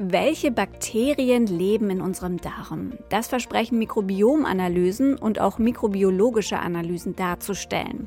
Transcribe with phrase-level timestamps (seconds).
[0.00, 2.92] Welche Bakterien leben in unserem Darm?
[3.08, 8.06] Das versprechen Mikrobiomanalysen und auch mikrobiologische Analysen darzustellen.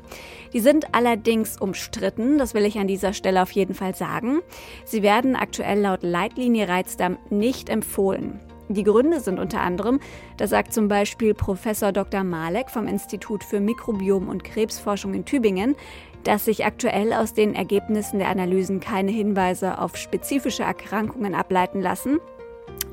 [0.54, 4.40] Die sind allerdings umstritten, das will ich an dieser Stelle auf jeden Fall sagen.
[4.86, 8.40] Sie werden aktuell laut Leitlinie Reizdarm nicht empfohlen.
[8.70, 10.00] Die Gründe sind unter anderem,
[10.38, 12.24] das sagt zum Beispiel Professor Dr.
[12.24, 15.76] Malek vom Institut für Mikrobiom und Krebsforschung in Tübingen,
[16.24, 22.18] dass sich aktuell aus den Ergebnissen der Analysen keine Hinweise auf spezifische Erkrankungen ableiten lassen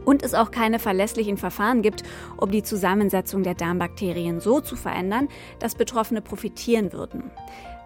[0.05, 2.03] und es auch keine verlässlichen Verfahren gibt,
[2.37, 5.27] um die Zusammensetzung der Darmbakterien so zu verändern,
[5.59, 7.31] dass Betroffene profitieren würden.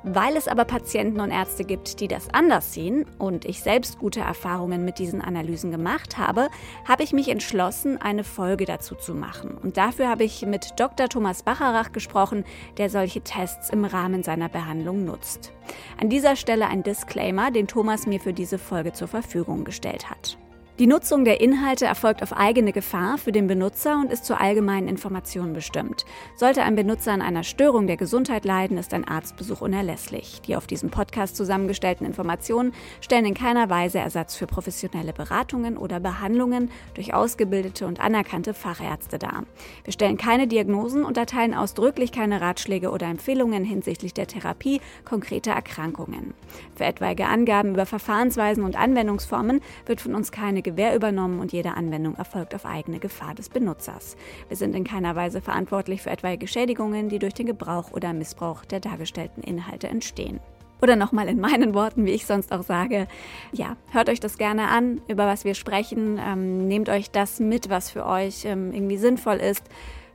[0.04, 4.20] Weil es aber Patienten und Ärzte gibt, die das anders sehen und ich selbst gute
[4.20, 6.50] Erfahrungen mit diesen Analysen gemacht habe,
[6.86, 9.58] habe ich mich entschlossen, eine Folge dazu zu machen.
[9.58, 11.08] Und dafür habe ich mit Dr.
[11.08, 12.44] Thomas Bacharach gesprochen,
[12.78, 15.54] der solche Tests im Rahmen seiner Behandlung nutzt.
[16.00, 20.38] An dieser Stelle ein Disclaimer, den Thomas mir für diese Folge zur Verfügung gestellt hat.
[20.80, 24.88] Die Nutzung der Inhalte erfolgt auf eigene Gefahr für den Benutzer und ist zur allgemeinen
[24.88, 26.04] Information bestimmt.
[26.36, 30.42] Sollte ein Benutzer an einer Störung der Gesundheit leiden, ist ein Arztbesuch unerlässlich.
[30.48, 36.00] Die auf diesem Podcast zusammengestellten Informationen stellen in keiner Weise Ersatz für professionelle Beratungen oder
[36.00, 39.44] Behandlungen durch ausgebildete und anerkannte Fachärzte dar.
[39.84, 45.52] Wir stellen keine Diagnosen und erteilen ausdrücklich keine Ratschläge oder Empfehlungen hinsichtlich der Therapie konkreter
[45.52, 46.34] Erkrankungen.
[46.76, 51.76] Für etwaige Angaben über Verfahrensweisen und Anwendungsformen wird von uns keine Gewähr übernommen und jede
[51.76, 54.18] Anwendung erfolgt auf eigene Gefahr des Benutzers.
[54.48, 58.66] Wir sind in keiner Weise verantwortlich für etwaige Schädigungen, die durch den Gebrauch oder Missbrauch
[58.66, 60.40] der dargestellten Inhalte entstehen.
[60.82, 63.08] Oder nochmal in meinen Worten, wie ich sonst auch sage,
[63.52, 67.70] ja, hört euch das gerne an, über was wir sprechen, ähm, nehmt euch das mit,
[67.70, 69.64] was für euch ähm, irgendwie sinnvoll ist.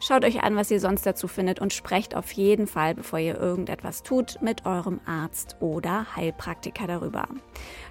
[0.00, 3.36] Schaut euch an, was ihr sonst dazu findet und sprecht auf jeden Fall, bevor ihr
[3.36, 7.26] irgendetwas tut, mit eurem Arzt oder Heilpraktiker darüber.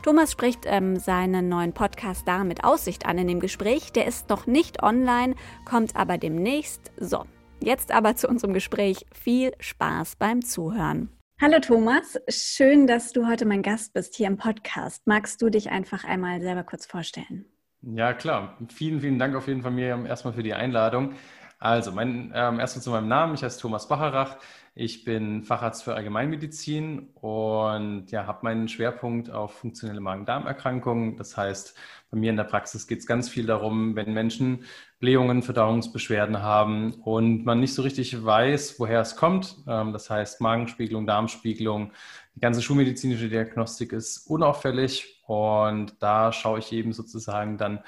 [0.03, 3.91] Thomas spricht ähm, seinen neuen Podcast da mit Aussicht an in dem Gespräch.
[3.91, 5.35] Der ist noch nicht online,
[5.65, 6.91] kommt aber demnächst.
[6.97, 7.25] So,
[7.59, 9.05] jetzt aber zu unserem Gespräch.
[9.11, 11.09] Viel Spaß beim Zuhören.
[11.41, 15.05] Hallo Thomas, schön, dass du heute mein Gast bist hier im Podcast.
[15.05, 17.45] Magst du dich einfach einmal selber kurz vorstellen?
[17.81, 18.57] Ja, klar.
[18.73, 21.13] Vielen, vielen Dank auf jeden Fall, Miriam, erstmal für die Einladung.
[21.59, 23.33] Also, mein, ähm, erstmal zu meinem Namen.
[23.33, 24.37] Ich heiße Thomas Bacharach.
[24.75, 31.17] Ich bin Facharzt für Allgemeinmedizin und ja, habe meinen Schwerpunkt auf funktionelle Magen-Darm-Erkrankungen.
[31.17, 31.75] Das heißt,
[32.11, 34.65] bei mir in der Praxis geht es ganz viel darum, wenn Menschen
[34.99, 39.57] Blähungen, Verdauungsbeschwerden haben und man nicht so richtig weiß, woher es kommt.
[39.67, 41.91] Ähm, das heißt, Magenspiegelung, Darmspiegelung,
[42.35, 47.79] die ganze schulmedizinische Diagnostik ist unauffällig und da schaue ich eben sozusagen dann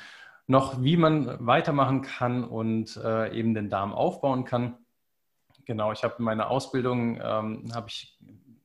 [0.49, 4.79] noch, wie man weitermachen kann und äh, eben den Darm aufbauen kann.
[5.65, 8.17] Genau, ich habe meine Ausbildung, ähm, habe ich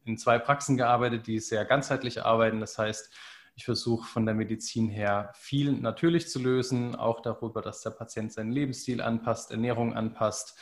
[0.07, 2.61] in zwei Praxen gearbeitet, die sehr ganzheitlich arbeiten.
[2.61, 3.13] Das heißt,
[3.55, 8.33] ich versuche von der Medizin her viel natürlich zu lösen, auch darüber, dass der Patient
[8.33, 10.59] seinen Lebensstil anpasst, Ernährung anpasst.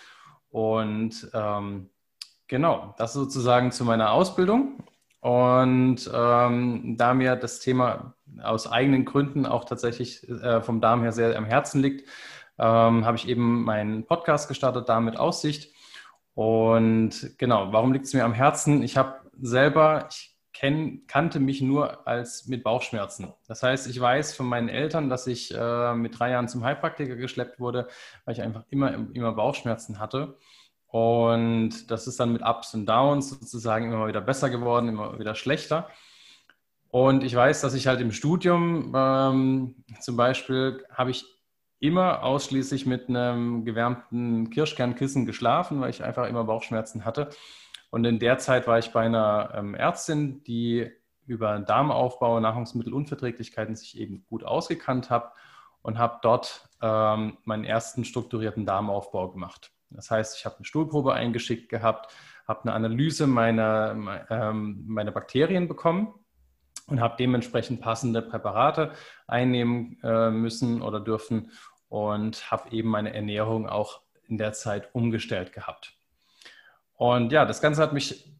[0.50, 1.88] Und ähm,
[2.48, 4.82] genau, das sozusagen zu meiner Ausbildung.
[5.22, 11.12] Und ähm, da mir das Thema aus eigenen Gründen auch tatsächlich äh, vom Darm her
[11.12, 12.08] sehr am Herzen liegt,
[12.58, 15.72] ähm, habe ich eben meinen Podcast gestartet, Darm mit Aussicht.
[16.34, 18.82] Und genau, warum liegt es mir am Herzen?
[18.82, 23.32] Ich habe selber, ich kenn, kannte mich nur als mit Bauchschmerzen.
[23.46, 27.14] Das heißt, ich weiß von meinen Eltern, dass ich äh, mit drei Jahren zum Heilpraktiker
[27.14, 27.86] geschleppt wurde,
[28.24, 30.36] weil ich einfach immer, immer Bauchschmerzen hatte.
[30.92, 35.34] Und das ist dann mit Ups und Downs sozusagen immer wieder besser geworden, immer wieder
[35.34, 35.88] schlechter.
[36.90, 41.24] Und ich weiß, dass ich halt im Studium ähm, zum Beispiel habe ich
[41.78, 47.30] immer ausschließlich mit einem gewärmten Kirschkernkissen geschlafen, weil ich einfach immer Bauchschmerzen hatte.
[47.88, 50.90] Und in der Zeit war ich bei einer ähm, Ärztin, die
[51.24, 55.32] über Darmaufbau, Nahrungsmittelunverträglichkeiten sich eben gut ausgekannt hat
[55.80, 59.72] und habe dort ähm, meinen ersten strukturierten Darmaufbau gemacht.
[59.94, 62.12] Das heißt, ich habe eine Stuhlprobe eingeschickt gehabt,
[62.46, 66.14] habe eine Analyse meiner, ähm, meiner Bakterien bekommen
[66.86, 68.92] und habe dementsprechend passende Präparate
[69.26, 71.50] einnehmen äh, müssen oder dürfen
[71.88, 75.92] und habe eben meine Ernährung auch in der Zeit umgestellt gehabt.
[76.94, 78.32] Und ja, das Ganze hat mich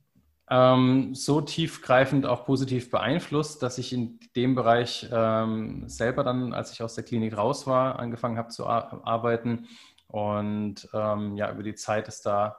[0.48, 6.72] ähm, so tiefgreifend auch positiv beeinflusst, dass ich in dem Bereich ähm, selber dann, als
[6.72, 9.68] ich aus der Klinik raus war, angefangen habe zu ar arbeiten.
[10.12, 12.58] Und ähm, ja, über die Zeit ist da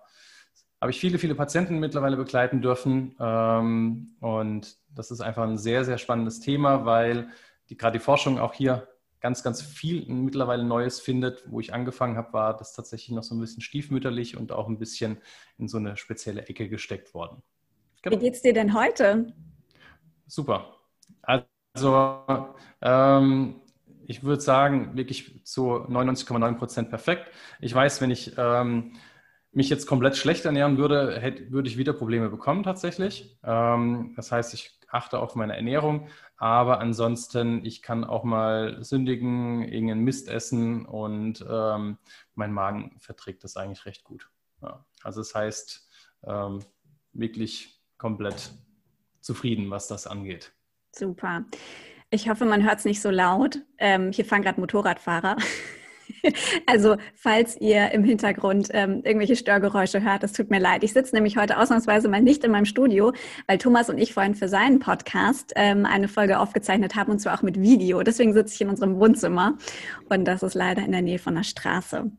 [0.84, 3.16] habe ich viele, viele Patienten mittlerweile begleiten dürfen.
[3.18, 7.30] Ähm, und das ist einfach ein sehr, sehr spannendes Thema, weil
[7.70, 8.90] die, gerade die Forschung auch hier
[9.22, 11.50] ganz, ganz viel mittlerweile Neues findet.
[11.50, 14.78] Wo ich angefangen habe, war das tatsächlich noch so ein bisschen stiefmütterlich und auch ein
[14.78, 15.22] bisschen
[15.58, 17.42] in so eine spezielle Ecke gesteckt worden.
[18.02, 18.20] Genau.
[18.20, 19.34] Wie es dir denn heute?
[20.28, 20.76] Super.
[21.22, 22.26] Also
[22.82, 23.62] ähm,
[24.08, 27.32] ich würde sagen, wirklich zu 99,9 Prozent perfekt.
[27.60, 28.94] Ich weiß, wenn ich ähm,
[29.52, 33.38] mich jetzt komplett schlecht ernähren würde, hätte, würde ich wieder Probleme bekommen tatsächlich.
[33.44, 36.08] Ähm, das heißt, ich achte auf meine Ernährung,
[36.38, 41.98] aber ansonsten, ich kann auch mal sündigen, irgendeinen Mist essen und ähm,
[42.36, 44.30] mein Magen verträgt das eigentlich recht gut.
[44.62, 44.86] Ja.
[45.04, 45.90] Also das heißt,
[46.26, 46.60] ähm,
[47.12, 48.52] wirklich komplett
[49.22, 50.52] zufrieden, was das angeht.
[50.92, 51.46] Super.
[52.14, 53.64] Ich hoffe, man hört es nicht so laut.
[53.80, 55.36] Ähm, hier fahren gerade Motorradfahrer.
[56.68, 60.84] Also, falls ihr im Hintergrund ähm, irgendwelche Störgeräusche hört, das tut mir leid.
[60.84, 63.12] Ich sitze nämlich heute ausnahmsweise mal nicht in meinem Studio,
[63.48, 67.38] weil Thomas und ich vorhin für seinen Podcast ähm, eine Folge aufgezeichnet haben und zwar
[67.38, 68.04] auch mit Video.
[68.04, 69.58] Deswegen sitze ich in unserem Wohnzimmer
[70.08, 72.12] und das ist leider in der Nähe von der Straße.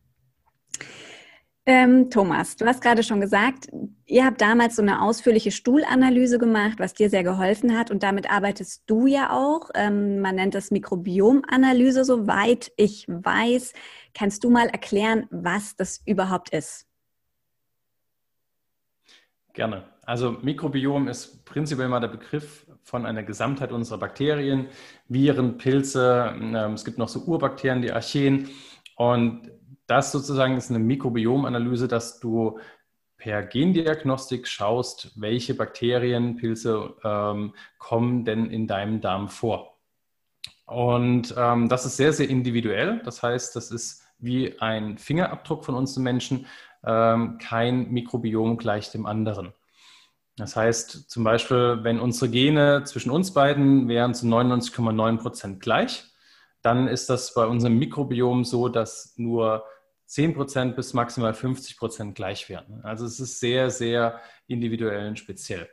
[1.67, 3.69] Ähm, Thomas, du hast gerade schon gesagt,
[4.05, 8.31] ihr habt damals so eine ausführliche Stuhlanalyse gemacht, was dir sehr geholfen hat und damit
[8.31, 9.71] arbeitest du ja auch.
[9.75, 13.73] Ähm, man nennt das Mikrobiomanalyse, soweit ich weiß.
[14.13, 16.87] Kannst du mal erklären, was das überhaupt ist?
[19.55, 19.85] Gerne.
[20.03, 24.67] Also Mikrobiom ist prinzipiell mal der Begriff von einer Gesamtheit unserer Bakterien,
[25.09, 26.35] Viren, Pilze.
[26.39, 28.51] Ähm, es gibt noch so Urbakterien, die Archeen.
[28.97, 29.51] Und
[29.87, 32.59] das sozusagen ist eine Mikrobiomanalyse, dass du
[33.17, 39.79] per Gendiagnostik schaust, welche Bakterien, Pilze ähm, kommen denn in deinem Darm vor.
[40.67, 43.01] Und ähm, das ist sehr, sehr individuell.
[43.05, 46.47] Das heißt, das ist wie ein Fingerabdruck von uns Menschen.
[46.85, 49.53] Ähm, kein Mikrobiom gleich dem anderen.
[50.37, 56.05] Das heißt zum Beispiel, wenn unsere Gene zwischen uns beiden wären zu 99,9 Prozent gleich,
[56.61, 59.65] dann ist das bei unserem Mikrobiom so, dass nur
[60.09, 62.83] 10% bis maximal 50% gleich werden.
[62.83, 65.69] Also es ist sehr, sehr individuell und speziell.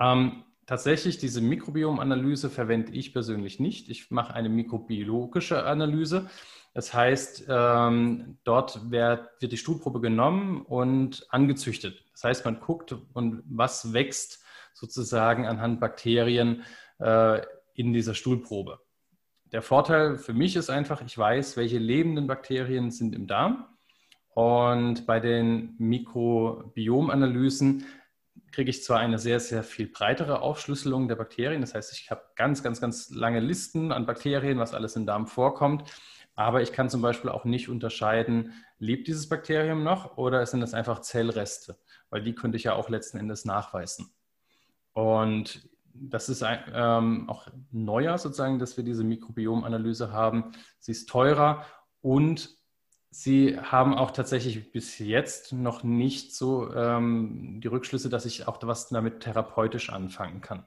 [0.00, 3.88] Ähm, tatsächlich, diese Mikrobiomanalyse verwende ich persönlich nicht.
[3.88, 6.28] Ich mache eine mikrobiologische Analyse.
[6.74, 12.04] Das heißt, ähm, dort wird, wird die Stuhlprobe genommen und angezüchtet.
[12.12, 16.62] Das heißt, man guckt, und was wächst sozusagen anhand Bakterien
[16.98, 17.42] äh,
[17.74, 18.80] in dieser Stuhlprobe.
[19.52, 23.64] Der Vorteil für mich ist einfach, ich weiß, welche lebenden Bakterien sind im Darm.
[24.34, 27.86] Und bei den Mikrobiomanalysen
[28.52, 31.60] kriege ich zwar eine sehr, sehr viel breitere Aufschlüsselung der Bakterien.
[31.60, 35.26] Das heißt, ich habe ganz, ganz, ganz lange Listen an Bakterien, was alles im Darm
[35.26, 35.84] vorkommt.
[36.34, 40.72] Aber ich kann zum Beispiel auch nicht unterscheiden, lebt dieses Bakterium noch oder sind das
[40.72, 41.78] einfach Zellreste?
[42.10, 44.12] Weil die könnte ich ja auch letzten Endes nachweisen.
[44.92, 45.68] Und
[46.00, 50.52] das ist ein, ähm, auch neuer sozusagen, dass wir diese Mikrobiomanalyse haben.
[50.78, 51.64] Sie ist teurer
[52.00, 52.50] und
[53.10, 58.58] sie haben auch tatsächlich bis jetzt noch nicht so ähm, die Rückschlüsse, dass ich auch
[58.62, 60.64] was damit therapeutisch anfangen kann.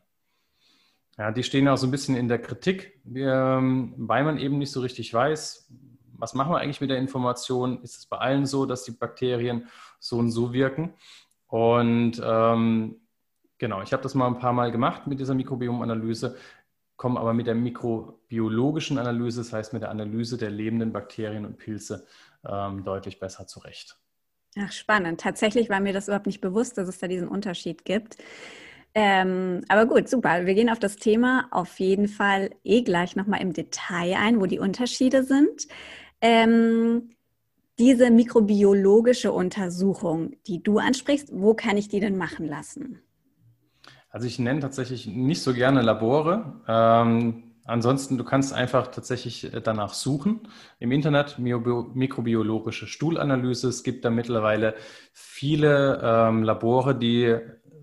[1.17, 4.71] Ja, die stehen auch so ein bisschen in der Kritik, ähm, weil man eben nicht
[4.71, 5.69] so richtig weiß,
[6.13, 7.81] was machen wir eigentlich mit der Information?
[7.83, 9.67] Ist es bei allen so, dass die Bakterien
[9.99, 10.93] so und so wirken?
[11.47, 13.00] Und ähm,
[13.61, 16.35] Genau, ich habe das mal ein paar Mal gemacht mit dieser Mikrobiomanalyse,
[16.95, 21.59] komme aber mit der mikrobiologischen Analyse, das heißt mit der Analyse der lebenden Bakterien und
[21.59, 22.07] Pilze,
[22.43, 23.99] ähm, deutlich besser zurecht.
[24.57, 25.21] Ach, spannend.
[25.21, 28.17] Tatsächlich war mir das überhaupt nicht bewusst, dass es da diesen Unterschied gibt.
[28.95, 30.47] Ähm, aber gut, super.
[30.47, 34.47] Wir gehen auf das Thema auf jeden Fall eh gleich nochmal im Detail ein, wo
[34.47, 35.67] die Unterschiede sind.
[36.19, 37.11] Ähm,
[37.77, 43.03] diese mikrobiologische Untersuchung, die du ansprichst, wo kann ich die denn machen lassen?
[44.11, 46.61] Also ich nenne tatsächlich nicht so gerne Labore.
[46.67, 50.41] Ähm, ansonsten, du kannst einfach tatsächlich äh, danach suchen
[50.79, 53.69] im Internet, mikrobiologische Stuhlanalyse.
[53.69, 54.75] Es gibt da mittlerweile
[55.13, 57.37] viele ähm, Labore, die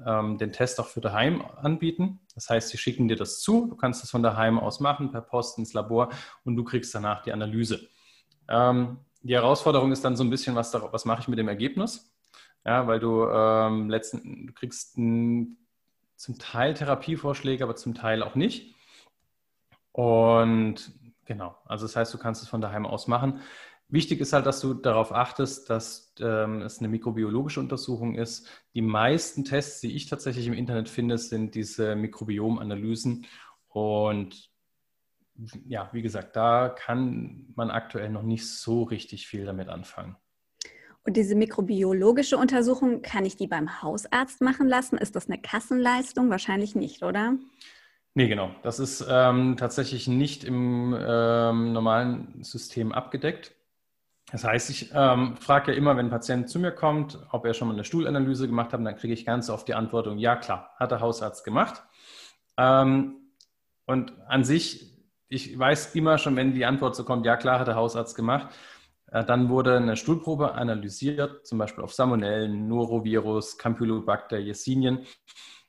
[0.06, 2.20] ähm, den Test auch für daheim anbieten.
[2.34, 5.22] Das heißt, sie schicken dir das zu, du kannst es von daheim aus machen, per
[5.22, 6.10] Post ins Labor
[6.44, 7.88] und du kriegst danach die Analyse.
[8.48, 12.14] Ähm, die Herausforderung ist dann so ein bisschen, was, was mache ich mit dem Ergebnis?
[12.66, 15.56] Ja, weil du ähm, letzten, du kriegst ein
[16.18, 18.74] zum Teil Therapievorschläge, aber zum Teil auch nicht.
[19.92, 20.92] Und
[21.24, 23.40] genau, also das heißt, du kannst es von daheim aus machen.
[23.88, 28.48] Wichtig ist halt, dass du darauf achtest, dass ähm, es eine mikrobiologische Untersuchung ist.
[28.74, 33.24] Die meisten Tests, die ich tatsächlich im Internet finde, sind diese Mikrobiomanalysen.
[33.68, 34.50] Und
[35.66, 40.16] ja, wie gesagt, da kann man aktuell noch nicht so richtig viel damit anfangen.
[41.08, 44.98] Und diese mikrobiologische Untersuchung, kann ich die beim Hausarzt machen lassen?
[44.98, 46.28] Ist das eine Kassenleistung?
[46.28, 47.32] Wahrscheinlich nicht, oder?
[48.12, 48.50] Nee, genau.
[48.62, 53.54] Das ist ähm, tatsächlich nicht im ähm, normalen System abgedeckt.
[54.30, 57.54] Das heißt, ich ähm, frage ja immer, wenn ein Patient zu mir kommt, ob er
[57.54, 60.72] schon mal eine Stuhlanalyse gemacht hat, dann kriege ich ganz oft die Antwortung, ja klar,
[60.76, 61.84] hat der Hausarzt gemacht.
[62.58, 63.14] Ähm,
[63.86, 64.98] und an sich
[65.28, 68.48] ich weiß immer schon, wenn die Antwort so kommt, ja klar, hat der Hausarzt gemacht.
[69.10, 75.06] Äh, dann wurde eine Stuhlprobe analysiert, zum Beispiel auf Salmonellen, Norovirus, Campylobacter, Yersinien.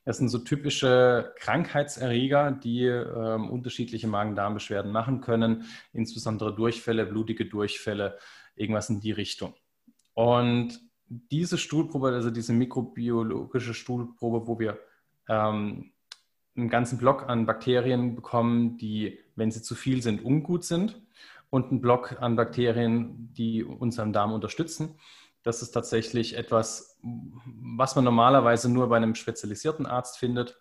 [0.04, 8.18] Das sind so typische Krankheitserreger, die ähm, unterschiedliche Magen-Darm-Beschwerden machen können, insbesondere Durchfälle, blutige Durchfälle,
[8.56, 9.54] irgendwas in die Richtung.
[10.14, 14.78] Und diese Stuhlprobe, also diese mikrobiologische Stuhlprobe, wo wir
[15.28, 15.92] ähm,
[16.56, 21.00] einen ganzen Block an Bakterien bekommen, die, wenn sie zu viel sind, ungut sind
[21.50, 24.98] und einen Block an Bakterien, die unseren Darm unterstützen.
[25.42, 30.58] Das ist tatsächlich etwas, was man normalerweise nur bei einem spezialisierten Arzt findet.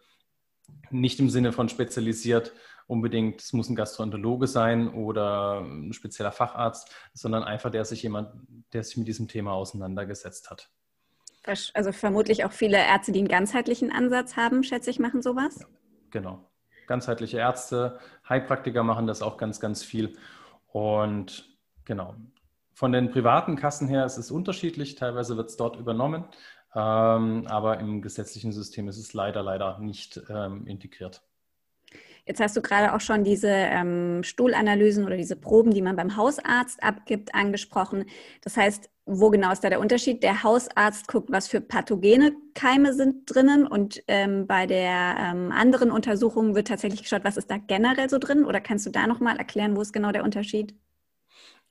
[0.89, 2.53] Nicht im Sinne von spezialisiert
[2.89, 8.31] unbedingt, es muss ein Gastroenterologe sein oder ein spezieller Facharzt, sondern einfach der sich jemand,
[8.73, 10.69] der sich mit diesem Thema auseinandergesetzt hat.
[11.73, 15.59] Also vermutlich auch viele Ärzte, die einen ganzheitlichen Ansatz haben, schätze ich, machen sowas.
[15.59, 15.67] Ja,
[16.09, 16.51] genau.
[16.87, 20.17] Ganzheitliche Ärzte, Heilpraktiker machen das auch ganz, ganz viel.
[20.71, 21.49] Und
[21.85, 22.15] genau.
[22.73, 24.95] Von den privaten Kassen her ist es unterschiedlich.
[24.95, 26.25] Teilweise wird es dort übernommen.
[26.75, 31.21] Ähm, aber im gesetzlichen System ist es leider, leider nicht ähm, integriert.
[32.29, 36.15] Jetzt hast du gerade auch schon diese ähm, Stuhlanalysen oder diese Proben, die man beim
[36.15, 38.05] Hausarzt abgibt, angesprochen.
[38.43, 40.21] Das heißt, wo genau ist da der Unterschied?
[40.21, 45.89] Der Hausarzt guckt, was für pathogene Keime sind drinnen und ähm, bei der ähm, anderen
[45.89, 48.45] Untersuchung wird tatsächlich geschaut, was ist da generell so drin?
[48.45, 50.75] Oder kannst du da nochmal erklären, wo ist genau der Unterschied?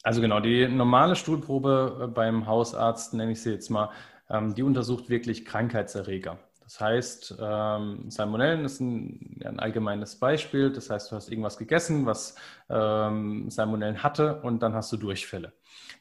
[0.03, 3.91] Also genau, die normale Stuhlprobe äh, beim Hausarzt, nenne ich sie jetzt mal,
[4.29, 6.37] ähm, die untersucht wirklich Krankheitserreger.
[6.69, 10.71] Das heißt, ähm, Salmonellen ist ein, ein, allgemeines Beispiel.
[10.71, 12.35] Das heißt, du hast irgendwas gegessen, was
[12.69, 15.55] ähm, Salmonellen hatte und dann hast du Durchfälle.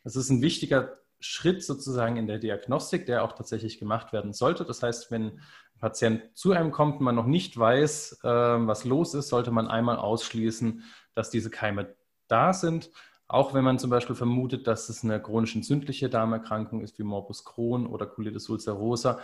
[0.04, 4.66] Das ist ein wichtiger Schritt sozusagen in der Diagnostik, der auch tatsächlich gemacht werden sollte.
[4.66, 5.42] Das heißt, wenn ein
[5.80, 9.70] Patient zu einem kommt und man noch nicht weiß, äh, was los ist, sollte man
[9.70, 10.84] einmal ausschließen,
[11.14, 11.96] dass diese Keime
[12.28, 12.92] da sind.
[13.30, 17.44] Auch wenn man zum Beispiel vermutet, dass es eine chronisch entzündliche Darmerkrankung ist, wie Morbus
[17.44, 19.20] Crohn oder Colitis ulcerosa,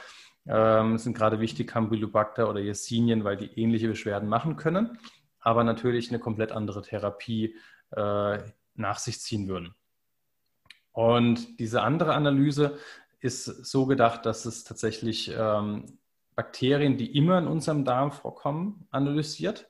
[0.48, 4.98] ähm, sind gerade wichtig Campylobacter oder Yersinien, weil die ähnliche Beschwerden machen können,
[5.40, 7.56] aber natürlich eine komplett andere Therapie
[7.92, 8.38] äh,
[8.76, 9.76] nach sich ziehen würden.
[10.92, 12.78] Und diese andere Analyse
[13.20, 15.98] ist so gedacht, dass es tatsächlich ähm,
[16.36, 19.68] Bakterien, die immer in unserem Darm vorkommen, analysiert.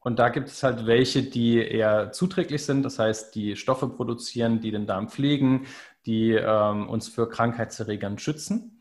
[0.00, 4.60] Und da gibt es halt welche, die eher zuträglich sind, das heißt, die Stoffe produzieren,
[4.60, 5.66] die den Darm pflegen,
[6.06, 8.71] die ähm, uns für Krankheitserregern schützen.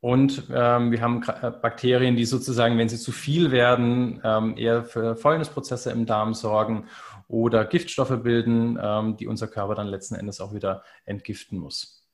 [0.00, 4.84] Und ähm, wir haben äh, Bakterien, die sozusagen, wenn sie zu viel werden, ähm, eher
[4.84, 6.86] für Fäulnisprozesse im Darm sorgen
[7.28, 12.08] oder Giftstoffe bilden, ähm, die unser Körper dann letzten Endes auch wieder entgiften muss.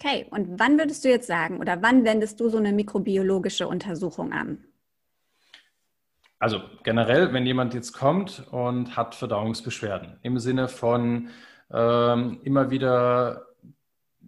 [0.00, 4.32] Okay, und wann würdest du jetzt sagen oder wann wendest du so eine mikrobiologische Untersuchung
[4.32, 4.64] an?
[6.40, 11.30] Also generell, wenn jemand jetzt kommt und hat Verdauungsbeschwerden im Sinne von
[11.72, 13.47] ähm, immer wieder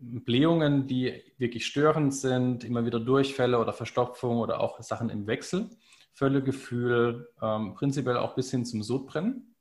[0.00, 5.68] Blähungen, die wirklich störend sind, immer wieder Durchfälle oder Verstopfung oder auch Sachen im Wechsel,
[6.12, 9.54] Völlegefühl, ähm, prinzipiell auch bis hin zum Sodbrennen.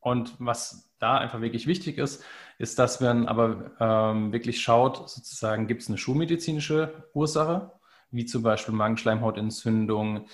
[0.00, 2.24] Und was da einfach wirklich wichtig ist,
[2.58, 7.72] ist, dass man aber ähm, wirklich schaut, sozusagen, gibt es eine schulmedizinische Ursache,
[8.10, 10.26] wie zum Beispiel Magenschleimhautentzündung,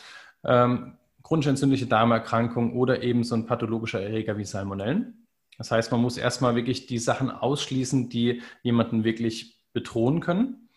[0.44, 5.21] ähm, chronisch entzündliche Darmerkrankung oder eben so ein pathologischer Erreger wie Salmonellen.
[5.58, 10.68] Das heißt, man muss erstmal wirklich die Sachen ausschließen, die jemanden wirklich bedrohen können.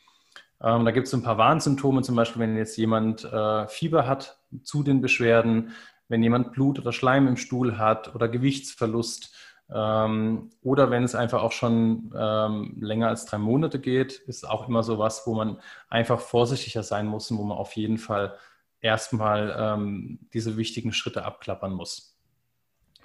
[0.62, 4.39] Ähm, da gibt es ein paar Warnsymptome, zum Beispiel, wenn jetzt jemand äh, Fieber hat
[4.63, 5.72] zu den Beschwerden,
[6.08, 9.36] wenn jemand Blut oder Schleim im Stuhl hat oder Gewichtsverlust
[9.74, 14.67] ähm, oder wenn es einfach auch schon ähm, länger als drei Monate geht, ist auch
[14.67, 18.38] immer so was, wo man einfach vorsichtiger sein muss und wo man auf jeden Fall
[18.82, 22.15] erstmal ähm, diese wichtigen Schritte abklappern muss.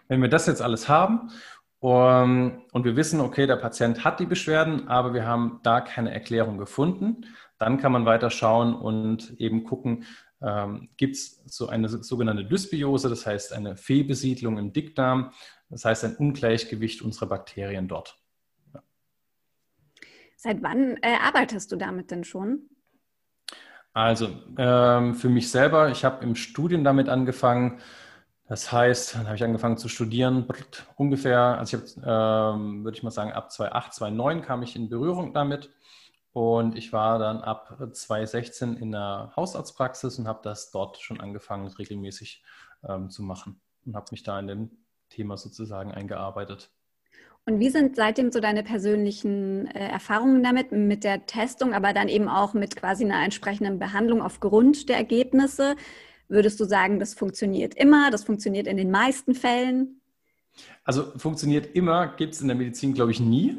[0.09, 1.31] Wenn wir das jetzt alles haben
[1.81, 6.13] um, und wir wissen, okay, der Patient hat die Beschwerden, aber wir haben da keine
[6.13, 7.27] Erklärung gefunden.
[7.59, 10.05] Dann kann man weiter schauen und eben gucken,
[10.43, 15.33] ähm, gibt es so eine sogenannte Dysbiose, das heißt eine Fehlbesiedlung im Dickdarm,
[15.71, 18.19] das heißt ein Ungleichgewicht unserer Bakterien dort.
[18.75, 18.83] Ja.
[20.37, 22.69] Seit wann äh, arbeitest du damit denn schon?
[23.93, 27.81] Also ähm, für mich selber, ich habe im Studium damit angefangen,
[28.51, 30.45] das heißt, dann habe ich angefangen zu studieren,
[30.97, 34.89] ungefähr, also ich habe, ähm, würde ich mal sagen, ab 2008, 2009 kam ich in
[34.89, 35.71] Berührung damit
[36.33, 41.69] und ich war dann ab 2016 in der Hausarztpraxis und habe das dort schon angefangen,
[41.69, 42.43] regelmäßig
[42.89, 44.71] ähm, zu machen und habe mich da in dem
[45.11, 46.71] Thema sozusagen eingearbeitet.
[47.47, 52.09] Und wie sind seitdem so deine persönlichen äh, Erfahrungen damit, mit der Testung, aber dann
[52.09, 55.77] eben auch mit quasi einer entsprechenden Behandlung aufgrund der Ergebnisse?
[56.31, 60.01] Würdest du sagen, das funktioniert immer, das funktioniert in den meisten Fällen?
[60.85, 63.59] Also funktioniert immer, gibt es in der Medizin, glaube ich, nie.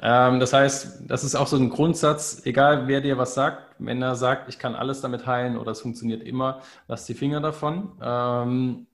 [0.00, 4.00] Ähm, das heißt, das ist auch so ein Grundsatz, egal wer dir was sagt, wenn
[4.00, 7.92] er sagt, ich kann alles damit heilen oder es funktioniert immer, lass die Finger davon.
[8.00, 8.86] Ähm,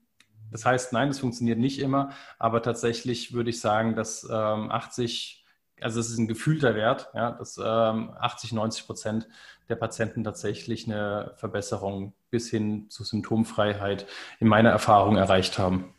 [0.51, 5.44] das heißt, nein, es funktioniert nicht immer, aber tatsächlich würde ich sagen, dass ähm, 80,
[5.81, 9.27] also es ist ein gefühlter Wert, ja, dass ähm, 80, 90 Prozent
[9.69, 14.05] der Patienten tatsächlich eine Verbesserung bis hin zu Symptomfreiheit
[14.39, 15.94] in meiner Erfahrung erreicht haben.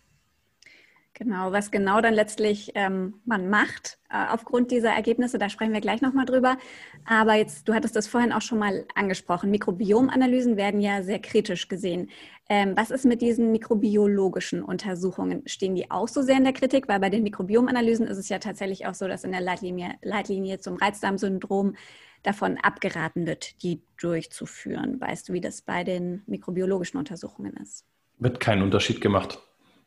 [1.18, 5.80] Genau, was genau dann letztlich ähm, man macht äh, aufgrund dieser Ergebnisse, da sprechen wir
[5.80, 6.58] gleich nochmal drüber.
[7.06, 9.50] Aber jetzt, du hattest das vorhin auch schon mal angesprochen.
[9.50, 12.11] Mikrobiomanalysen werden ja sehr kritisch gesehen.
[12.50, 15.42] Ähm, was ist mit diesen mikrobiologischen Untersuchungen?
[15.46, 16.87] Stehen die auch so sehr in der Kritik?
[16.87, 20.58] Weil bei den Mikrobiomanalysen ist es ja tatsächlich auch so, dass in der Leitlinie, Leitlinie
[20.58, 21.76] zum Reizdarmsyndrom
[22.25, 25.00] davon abgeraten wird, die durchzuführen.
[25.00, 27.87] Weißt du, wie das bei den mikrobiologischen Untersuchungen ist?
[28.18, 29.40] Wird kein Unterschied gemacht.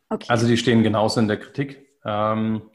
[0.09, 0.25] Okay.
[0.27, 2.69] Also die stehen genauso in der Kritik, ähm,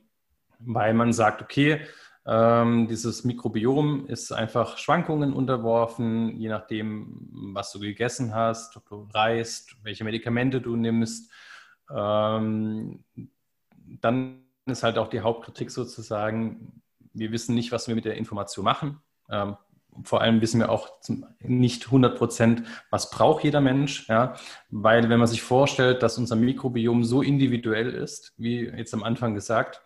[0.61, 1.81] weil man sagt, okay,
[2.27, 9.09] ähm, dieses Mikrobiom ist einfach Schwankungen unterworfen, je nachdem, was du gegessen hast, ob du
[9.13, 11.31] reist, welche Medikamente du nimmst.
[11.95, 13.05] Ähm,
[14.01, 16.81] dann ist halt auch die Hauptkritik sozusagen,
[17.13, 19.01] wir wissen nicht, was wir mit der Information machen.
[20.03, 20.89] Vor allem wissen wir auch
[21.41, 24.09] nicht 100 Prozent, was braucht jeder Mensch.
[24.09, 24.35] Ja?
[24.71, 29.35] Weil wenn man sich vorstellt, dass unser Mikrobiom so individuell ist, wie jetzt am Anfang
[29.35, 29.83] gesagt,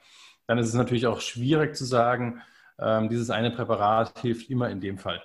[0.46, 2.40] dann ist es natürlich auch schwierig zu sagen,
[2.78, 5.22] ähm, dieses eine Präparat hilft immer in dem Fall.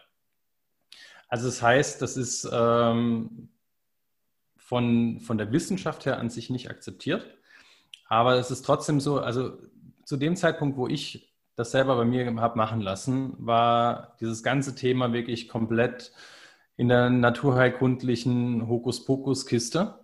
[1.27, 3.49] Also das heißt, das ist ähm,
[4.57, 7.25] von, von der Wissenschaft her an sich nicht akzeptiert.
[8.07, 9.57] Aber es ist trotzdem so, also
[10.05, 14.75] zu dem Zeitpunkt, wo ich das selber bei mir habe machen lassen, war dieses ganze
[14.75, 16.11] Thema wirklich komplett
[16.75, 19.99] in der naturheilkundlichen Hokuspokus-Kiste.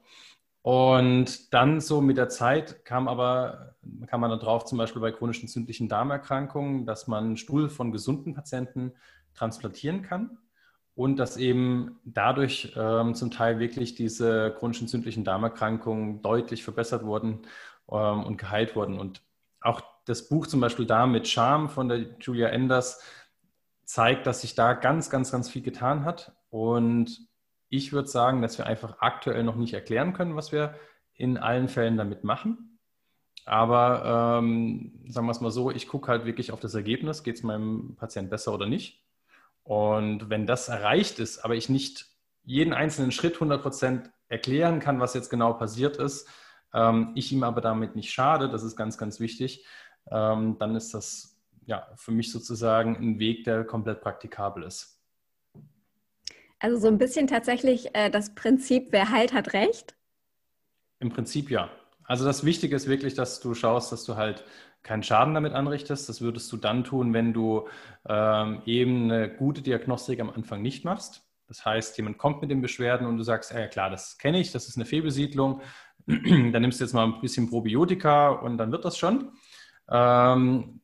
[0.61, 3.75] Und dann so mit der Zeit kam aber,
[4.07, 8.93] kam man darauf, zum Beispiel bei chronischen entzündlichen Darmerkrankungen, dass man Stuhl von gesunden Patienten
[9.33, 10.37] transplantieren kann
[10.95, 17.43] und dass eben dadurch ähm, zum Teil wirklich diese chronischen entzündlichen Darmerkrankungen deutlich verbessert wurden
[17.89, 18.99] ähm, und geheilt wurden.
[18.99, 19.21] Und
[19.61, 23.01] auch das Buch zum Beispiel da mit Charme von der Julia Enders
[23.85, 26.33] zeigt, dass sich da ganz, ganz, ganz viel getan hat.
[26.49, 27.27] Und
[27.69, 30.75] ich würde sagen, dass wir einfach aktuell noch nicht erklären können, was wir
[31.13, 32.79] in allen Fällen damit machen.
[33.45, 37.35] Aber ähm, sagen wir es mal so, ich gucke halt wirklich auf das Ergebnis, geht
[37.35, 39.03] es meinem Patienten besser oder nicht.
[39.63, 42.07] Und wenn das erreicht ist, aber ich nicht
[42.43, 46.27] jeden einzelnen Schritt 100% erklären kann, was jetzt genau passiert ist,
[46.73, 49.65] ähm, ich ihm aber damit nicht schade, das ist ganz, ganz wichtig,
[50.11, 54.99] ähm, dann ist das ja für mich sozusagen ein Weg, der komplett praktikabel ist.
[56.59, 59.95] Also so ein bisschen tatsächlich äh, das Prinzip, wer heilt, hat recht?
[60.99, 61.69] Im Prinzip ja.
[62.03, 64.43] Also das Wichtige ist wirklich, dass du schaust, dass du halt
[64.83, 66.09] keinen Schaden damit anrichtest.
[66.09, 67.67] Das würdest du dann tun, wenn du
[68.07, 71.23] ähm, eben eine gute Diagnostik am Anfang nicht machst.
[71.47, 74.51] Das heißt, jemand kommt mit den Beschwerden und du sagst, ja klar, das kenne ich,
[74.51, 75.61] das ist eine Fehlbesiedlung.
[76.07, 79.31] dann nimmst du jetzt mal ein bisschen Probiotika und dann wird das schon.
[79.89, 80.81] Ähm,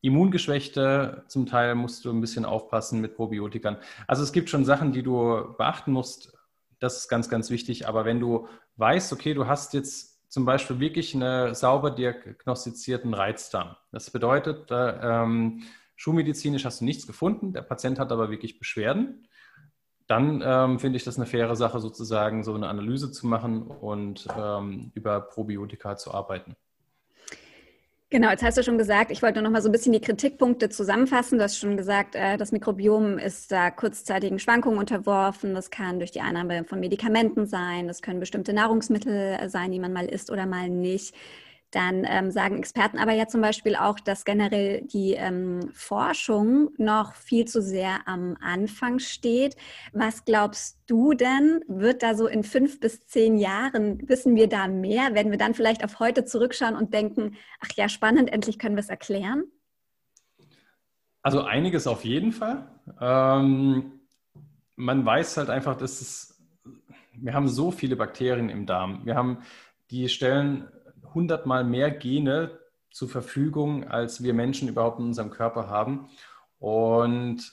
[0.00, 3.78] Immungeschwächte, zum Teil musst du ein bisschen aufpassen mit Probiotikern.
[4.06, 6.32] Also es gibt schon Sachen, die du beachten musst.
[6.78, 7.88] Das ist ganz, ganz wichtig.
[7.88, 13.76] Aber wenn du weißt, okay, du hast jetzt zum Beispiel wirklich einen sauber diagnostizierten Reizdarm.
[13.90, 15.62] Das bedeutet, ähm,
[15.96, 19.26] schulmedizinisch hast du nichts gefunden, der Patient hat aber wirklich Beschwerden.
[20.06, 24.26] Dann ähm, finde ich das eine faire Sache, sozusagen so eine Analyse zu machen und
[24.38, 26.56] ähm, über Probiotika zu arbeiten.
[28.10, 30.70] Genau, jetzt hast du schon gesagt, ich wollte noch mal so ein bisschen die Kritikpunkte
[30.70, 31.36] zusammenfassen.
[31.36, 35.54] Du hast schon gesagt, äh, das Mikrobiom ist da kurzzeitigen Schwankungen unterworfen.
[35.54, 37.86] Das kann durch die Einnahme von Medikamenten sein.
[37.86, 41.14] Das können bestimmte Nahrungsmittel sein, die man mal isst oder mal nicht.
[41.70, 47.14] Dann ähm, sagen Experten aber ja zum Beispiel auch, dass generell die ähm, Forschung noch
[47.14, 49.54] viel zu sehr am Anfang steht.
[49.92, 51.60] Was glaubst du denn?
[51.68, 55.14] Wird da so in fünf bis zehn Jahren, wissen wir da mehr?
[55.14, 58.80] Werden wir dann vielleicht auf heute zurückschauen und denken, ach ja, spannend, endlich können wir
[58.80, 59.44] es erklären?
[61.20, 62.66] Also einiges auf jeden Fall.
[62.98, 64.00] Ähm,
[64.76, 66.42] man weiß halt einfach, dass es,
[67.12, 69.04] wir haben so viele Bakterien im Darm.
[69.04, 69.42] Wir haben,
[69.90, 70.68] die stellen
[71.14, 72.58] hundertmal mehr Gene
[72.90, 76.08] zur Verfügung, als wir Menschen überhaupt in unserem Körper haben.
[76.58, 77.52] Und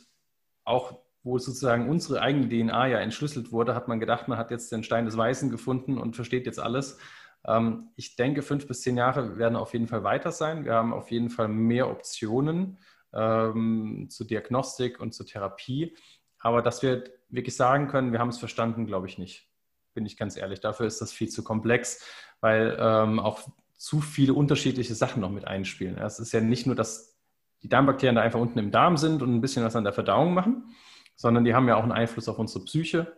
[0.63, 4.71] auch wo sozusagen unsere eigene DNA ja entschlüsselt wurde, hat man gedacht, man hat jetzt
[4.71, 6.99] den Stein des Weißen gefunden und versteht jetzt alles.
[7.47, 10.65] Ähm, ich denke, fünf bis zehn Jahre werden auf jeden Fall weiter sein.
[10.65, 12.77] Wir haben auf jeden Fall mehr Optionen
[13.11, 15.97] ähm, zur Diagnostik und zur Therapie.
[16.39, 19.49] Aber dass wir wirklich sagen können, wir haben es verstanden, glaube ich nicht.
[19.95, 20.59] Bin ich ganz ehrlich.
[20.59, 22.05] Dafür ist das viel zu komplex,
[22.41, 23.39] weil ähm, auch
[23.77, 25.97] zu viele unterschiedliche Sachen noch mit einspielen.
[25.97, 27.17] Es ist ja nicht nur, dass
[27.63, 30.33] die Darmbakterien da einfach unten im Darm sind und ein bisschen was an der Verdauung
[30.33, 30.75] machen,
[31.15, 33.17] sondern die haben ja auch einen Einfluss auf unsere Psyche.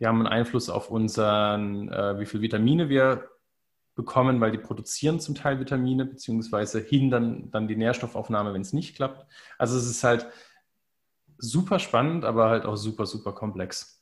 [0.00, 3.28] Die haben einen Einfluss auf unseren, äh, wie viel Vitamine wir
[3.94, 8.96] bekommen, weil die produzieren zum Teil Vitamine, beziehungsweise hindern dann die Nährstoffaufnahme, wenn es nicht
[8.96, 9.26] klappt.
[9.58, 10.26] Also es ist halt
[11.36, 14.01] super spannend, aber halt auch super, super komplex.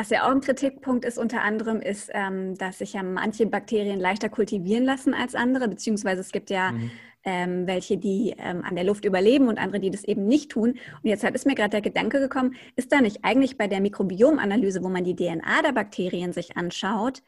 [0.00, 4.00] Was ja auch ein Kritikpunkt ist unter anderem, ist, ähm, dass sich ja manche Bakterien
[4.00, 6.90] leichter kultivieren lassen als andere, beziehungsweise es gibt ja mhm.
[7.24, 10.70] ähm, welche, die ähm, an der Luft überleben und andere, die das eben nicht tun.
[10.70, 14.82] Und jetzt ist mir gerade der Gedanke gekommen, ist da nicht eigentlich bei der Mikrobiomanalyse,
[14.82, 17.22] wo man die DNA der Bakterien sich anschaut,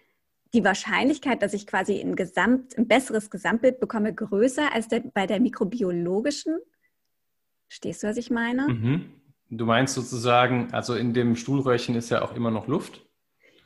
[0.55, 5.27] die Wahrscheinlichkeit, dass ich quasi ein, Gesamt, ein besseres Gesamtbild bekomme, größer als der, bei
[5.27, 6.57] der mikrobiologischen?
[7.69, 8.67] Stehst du, was ich meine?
[8.67, 9.05] Mhm.
[9.59, 13.03] Du meinst sozusagen, also in dem Stuhlröhrchen ist ja auch immer noch Luft.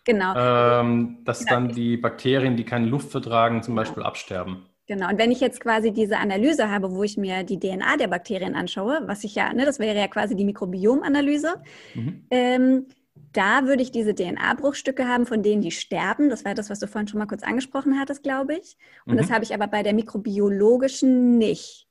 [0.04, 0.34] Genau.
[0.36, 1.52] Ähm, dass genau.
[1.52, 4.66] dann die Bakterien, die keine Luft vertragen, zum Beispiel absterben.
[4.86, 5.08] Genau.
[5.08, 8.54] Und wenn ich jetzt quasi diese Analyse habe, wo ich mir die DNA der Bakterien
[8.54, 11.54] anschaue, was ich ja, ne, das wäre ja quasi die Mikrobiomanalyse,
[11.94, 12.26] mhm.
[12.30, 12.86] ähm,
[13.32, 16.30] da würde ich diese DNA-Bruchstücke haben, von denen die sterben.
[16.30, 18.76] Das war das, was du vorhin schon mal kurz angesprochen hattest, glaube ich.
[19.04, 19.18] Und mhm.
[19.18, 21.85] das habe ich aber bei der mikrobiologischen nicht.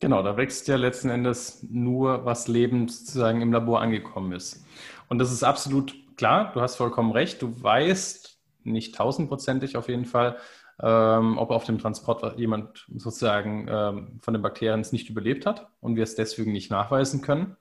[0.00, 4.64] Genau, da wächst ja letzten Endes nur, was lebend sozusagen im Labor angekommen ist.
[5.08, 7.40] Und das ist absolut klar, du hast vollkommen recht.
[7.40, 10.36] Du weißt, nicht tausendprozentig auf jeden Fall,
[10.82, 15.68] ähm, ob auf dem Transport jemand sozusagen ähm, von den Bakterien es nicht überlebt hat
[15.80, 17.56] und wir es deswegen nicht nachweisen können.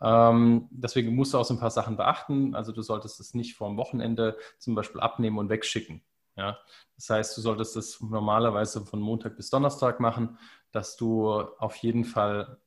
[0.00, 2.54] Ähm, deswegen musst du auch so ein paar Sachen beachten.
[2.56, 6.02] Also du solltest es nicht vor dem Wochenende zum Beispiel abnehmen und wegschicken.
[6.36, 6.58] Ja?
[6.96, 10.38] Das heißt, du solltest es normalerweise von Montag bis Donnerstag machen,
[10.70, 12.58] dass du auf jeden Fall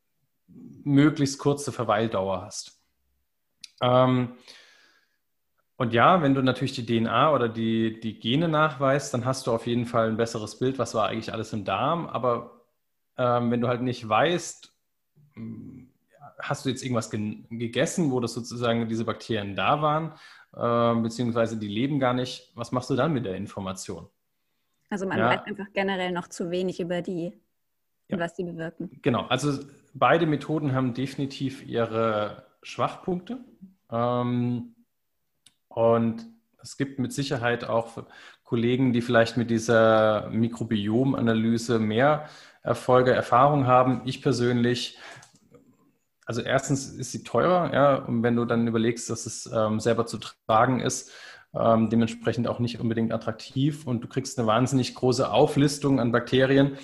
[0.47, 2.79] möglichst kurze Verweildauer hast.
[3.81, 4.37] Ähm,
[5.77, 9.51] und ja, wenn du natürlich die DNA oder die, die Gene nachweist, dann hast du
[9.51, 12.07] auf jeden Fall ein besseres Bild, was war eigentlich alles im Darm.
[12.07, 12.61] Aber
[13.17, 14.73] ähm, wenn du halt nicht weißt,
[15.33, 15.91] hm,
[16.39, 20.13] hast du jetzt irgendwas gegessen, wo das sozusagen diese Bakterien da waren,
[20.55, 24.07] äh, beziehungsweise die leben gar nicht, was machst du dann mit der Information?
[24.89, 25.29] Also man ja.
[25.29, 27.33] weiß einfach generell noch zu wenig über die
[28.09, 28.19] ja.
[28.19, 28.89] was sie bewirken.
[29.01, 29.63] Genau, also
[29.93, 33.39] beide Methoden haben definitiv ihre Schwachpunkte.
[33.91, 34.75] Ähm,
[35.67, 36.27] und
[36.61, 38.03] es gibt mit Sicherheit auch
[38.43, 42.29] Kollegen, die vielleicht mit dieser Mikrobiomanalyse mehr
[42.61, 44.01] Erfolge, Erfahrung haben.
[44.05, 44.97] Ich persönlich,
[46.25, 50.05] also erstens ist sie teurer, ja, und wenn du dann überlegst, dass es ähm, selber
[50.05, 51.11] zu tragen ist,
[51.53, 56.77] ähm, dementsprechend auch nicht unbedingt attraktiv und du kriegst eine wahnsinnig große Auflistung an Bakterien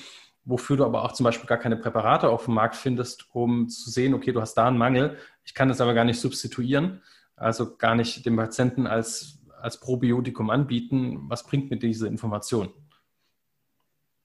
[0.43, 3.89] wofür du aber auch zum Beispiel gar keine Präparate auf dem Markt findest, um zu
[3.89, 7.01] sehen, okay, du hast da einen Mangel, ich kann das aber gar nicht substituieren,
[7.35, 11.29] also gar nicht dem Patienten als, als Probiotikum anbieten.
[11.29, 12.73] Was bringt mir diese Information?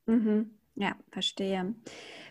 [0.06, 0.50] Mhm.
[0.74, 1.74] Ja, verstehe.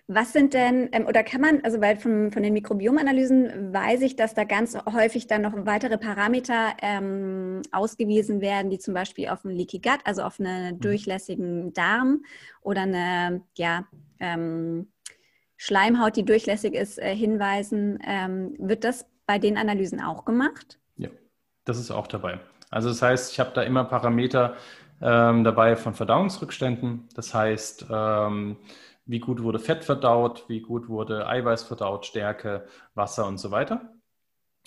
[0.08, 4.16] Was sind denn, ähm, oder kann man, also weil von, von den Mikrobiomanalysen weiß ich,
[4.16, 9.44] dass da ganz häufig dann noch weitere Parameter ähm, ausgewiesen werden, die zum Beispiel auf
[9.44, 10.80] einen Leaky Gut, also auf einen mhm.
[10.80, 12.24] durchlässigen Darm
[12.62, 13.86] oder eine ja,
[14.20, 14.92] ähm,
[15.58, 17.98] Schleimhaut, die durchlässig ist, äh, hinweisen.
[18.06, 20.80] Ähm, wird das bei den Analysen auch gemacht?
[20.98, 21.10] Ja,
[21.64, 22.40] das ist auch dabei.
[22.70, 24.56] Also das heißt, ich habe da immer Parameter
[25.02, 27.08] ähm, dabei von Verdauungsrückständen.
[27.16, 28.58] Das heißt, ähm,
[29.06, 33.94] wie gut wurde Fett verdaut, wie gut wurde Eiweiß verdaut, Stärke, Wasser und so weiter.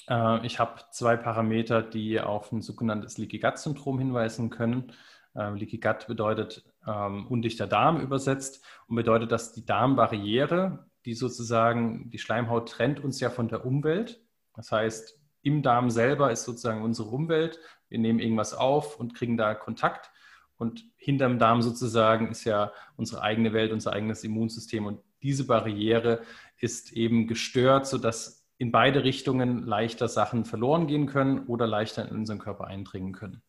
[0.09, 4.92] Äh, ich habe zwei Parameter, die auf ein sogenanntes Leaky Gut Syndrom hinweisen können.
[5.35, 12.11] Äh, Leaky Gut bedeutet ähm, undichter Darm übersetzt und bedeutet, dass die Darmbarriere, die sozusagen
[12.11, 14.20] die Schleimhaut trennt uns ja von der Umwelt.
[14.55, 17.61] Das heißt, im Darm selber ist sozusagen unsere Umwelt.
[17.88, 20.11] Wir nehmen irgendwas auf und kriegen da Kontakt.
[20.59, 24.87] Und hinterm Darm sozusagen ist ja unsere eigene Welt, unser eigenes Immunsystem.
[24.87, 26.23] Und diese Barriere
[26.59, 32.16] ist eben gestört, sodass in beide Richtungen leichter Sachen verloren gehen können oder leichter in
[32.16, 33.40] unseren Körper eindringen können.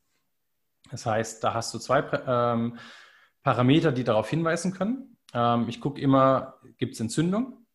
[0.91, 2.77] Das heißt, da hast du zwei ähm,
[3.41, 5.17] Parameter, die darauf hinweisen können.
[5.33, 7.65] Ähm, ich gucke immer, gibt es Entzündung?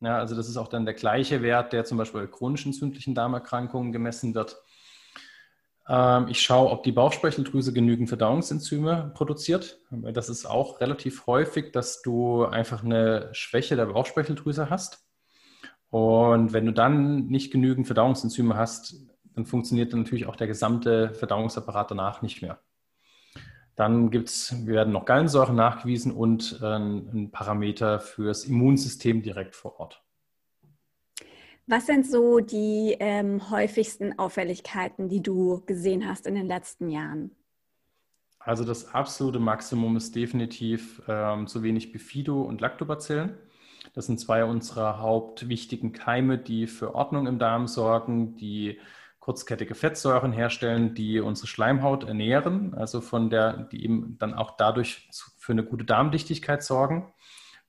[0.00, 3.14] Ja, also das ist auch dann der gleiche Wert, der zum Beispiel bei chronisch entzündlichen
[3.14, 4.56] Darmerkrankungen gemessen wird.
[5.88, 9.80] Ähm, ich schaue, ob die Bauchspeicheldrüse genügend Verdauungsenzyme produziert.
[9.90, 15.04] Das ist auch relativ häufig, dass du einfach eine Schwäche der Bauchspeicheldrüse hast.
[15.90, 18.96] Und wenn du dann nicht genügend Verdauungsenzyme hast,
[19.34, 22.60] dann funktioniert dann natürlich auch der gesamte Verdauungsapparat danach nicht mehr.
[23.76, 30.03] Dann gibt's, werden noch Gallensäuren nachgewiesen und äh, ein Parameter fürs Immunsystem direkt vor Ort.
[31.66, 37.30] Was sind so die ähm, häufigsten Auffälligkeiten, die du gesehen hast in den letzten Jahren?
[38.38, 43.38] Also das absolute Maximum ist definitiv ähm, zu wenig Bifido und Lactobacillen.
[43.94, 48.78] Das sind zwei unserer hauptwichtigen Keime, die für Ordnung im Darm sorgen, die
[49.18, 55.08] kurzkettige Fettsäuren herstellen, die unsere Schleimhaut ernähren, also von der, die eben dann auch dadurch
[55.38, 57.13] für eine gute Darmdichtigkeit sorgen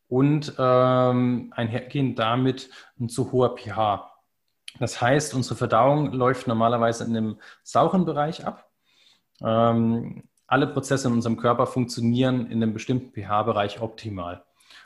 [0.08, 4.12] und ähm, einhergehend damit ein zu hoher pH.
[4.80, 8.70] Das heißt, unsere Verdauung läuft normalerweise in einem sauren Bereich ab.
[9.41, 14.44] Ähm, alle Prozesse in unserem Körper funktionieren in einem bestimmten pH-Bereich optimal.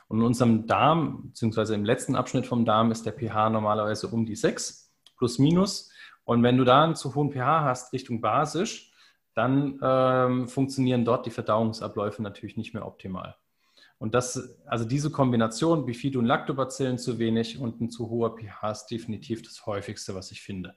[0.08, 4.26] Und in unserem Darm, beziehungsweise im letzten Abschnitt vom Darm, ist der pH normalerweise um
[4.26, 5.92] die 6 plus minus.
[6.24, 8.92] Und wenn du da einen zu hohen pH hast Richtung basisch,
[9.34, 13.36] dann ähm, funktionieren dort die Verdauungsabläufe natürlich nicht mehr optimal.
[14.00, 18.72] Und das, also diese Kombination, Bifido und Lactobacillen zu wenig und ein zu hoher pH
[18.72, 20.74] ist definitiv das häufigste, was ich finde.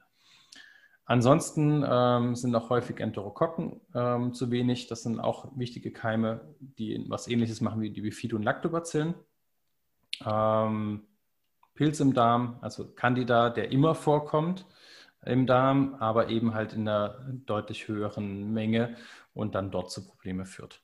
[1.04, 4.88] Ansonsten ähm, sind auch häufig Enterokokken ähm, zu wenig.
[4.88, 9.14] Das sind auch wichtige Keime, die was ähnliches machen wie die und Lactobacillen.
[10.24, 11.02] Ähm,
[11.74, 14.66] Pilz im Darm, also Candida, der immer vorkommt
[15.24, 18.96] im Darm, aber eben halt in einer deutlich höheren Menge
[19.34, 20.82] und dann dort zu Problemen führt.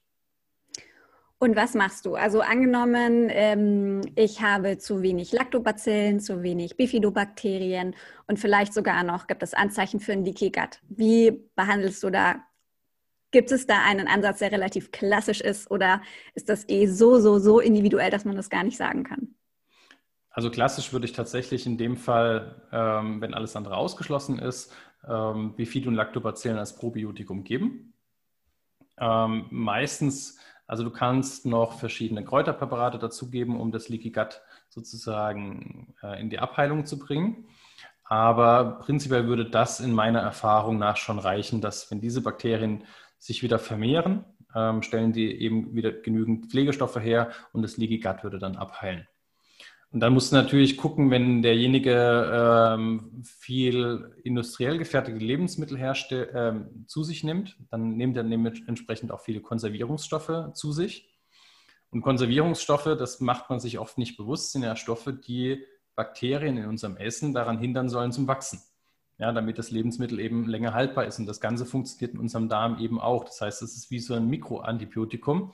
[1.40, 2.16] Und was machst du?
[2.16, 7.94] Also angenommen, ähm, ich habe zu wenig Lactobacillen, zu wenig Bifidobakterien
[8.26, 10.80] und vielleicht sogar noch gibt es Anzeichen für ein Leaky Gut.
[10.88, 12.36] Wie behandelst du da?
[13.30, 16.02] Gibt es da einen Ansatz, der relativ klassisch ist oder
[16.34, 19.34] ist das eh so, so, so individuell, dass man das gar nicht sagen kann?
[20.30, 24.72] Also klassisch würde ich tatsächlich in dem Fall, ähm, wenn alles andere ausgeschlossen ist,
[25.08, 27.92] ähm, Bifid und Lactobacillen als Probiotikum geben.
[28.98, 36.20] Ähm, meistens also du kannst noch verschiedene Kräuterpräparate dazugeben, um das Leaky Gut sozusagen äh,
[36.20, 37.48] in die Abheilung zu bringen.
[38.04, 42.84] Aber prinzipiell würde das in meiner Erfahrung nach schon reichen, dass wenn diese Bakterien
[43.18, 48.22] sich wieder vermehren, ähm, stellen die eben wieder genügend Pflegestoffe her und das Leaky Gut
[48.22, 49.08] würde dann abheilen.
[49.90, 55.78] Und dann musst du natürlich gucken, wenn derjenige ähm, viel industriell gefertigte Lebensmittel
[56.34, 61.08] ähm, zu sich nimmt, dann nimmt er entsprechend auch viele Konservierungsstoffe zu sich.
[61.90, 65.64] Und Konservierungsstoffe, das macht man sich oft nicht bewusst, sind ja Stoffe, die
[65.96, 68.60] Bakterien in unserem Essen daran hindern sollen zum Wachsen.
[69.16, 71.18] Ja, damit das Lebensmittel eben länger haltbar ist.
[71.18, 73.24] Und das Ganze funktioniert in unserem Darm eben auch.
[73.24, 75.52] Das heißt, es ist wie so ein Mikroantibiotikum.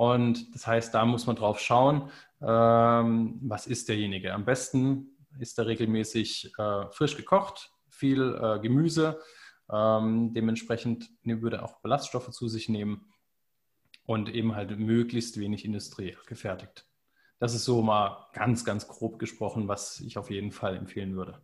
[0.00, 2.10] Und das heißt, da muss man drauf schauen,
[2.40, 4.32] ähm, was ist derjenige.
[4.32, 9.20] Am besten ist er regelmäßig äh, frisch gekocht, viel äh, Gemüse.
[9.70, 13.12] Ähm, dementsprechend ne, würde er auch Ballaststoffe zu sich nehmen
[14.04, 16.86] und eben halt möglichst wenig industriell gefertigt.
[17.38, 21.42] Das ist so mal ganz, ganz grob gesprochen, was ich auf jeden Fall empfehlen würde.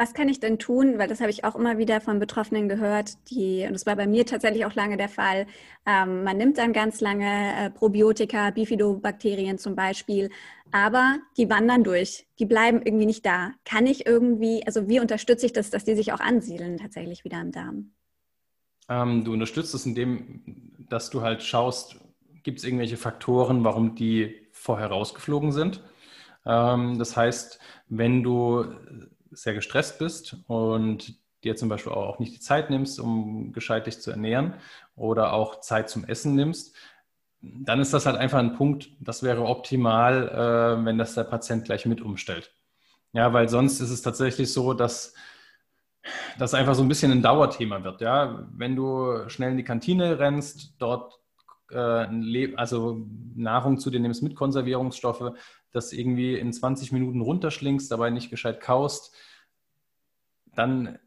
[0.00, 0.96] Was kann ich denn tun?
[0.96, 4.06] Weil das habe ich auch immer wieder von Betroffenen gehört, die, und das war bei
[4.06, 5.46] mir tatsächlich auch lange der Fall,
[5.86, 10.30] ähm, man nimmt dann ganz lange äh, Probiotika, Bifidobakterien zum Beispiel,
[10.70, 13.50] aber die wandern durch, die bleiben irgendwie nicht da.
[13.64, 17.40] Kann ich irgendwie, also wie unterstütze ich das, dass die sich auch ansiedeln tatsächlich wieder
[17.40, 17.90] im Darm?
[18.88, 21.96] Ähm, du unterstützt es indem, dass du halt schaust,
[22.44, 25.82] gibt es irgendwelche Faktoren, warum die vorher rausgeflogen sind.
[26.46, 27.58] Ähm, das heißt,
[27.88, 28.64] wenn du
[29.30, 34.00] sehr gestresst bist und dir zum Beispiel auch nicht die Zeit nimmst, um gescheit dich
[34.00, 34.54] zu ernähren
[34.96, 36.74] oder auch Zeit zum Essen nimmst,
[37.40, 41.64] dann ist das halt einfach ein Punkt, das wäre optimal, äh, wenn das der Patient
[41.64, 42.52] gleich mit umstellt.
[43.12, 45.14] Ja, weil sonst ist es tatsächlich so, dass
[46.38, 48.00] das einfach so ein bisschen ein Dauerthema wird.
[48.00, 51.18] Ja, wenn du schnell in die Kantine rennst, dort
[51.70, 55.32] äh, also Nahrung zu dir nimmst mit Konservierungsstoffe,
[55.72, 59.14] das irgendwie in 20 Minuten runterschlingst, dabei nicht gescheit kaust,
[60.54, 60.98] dann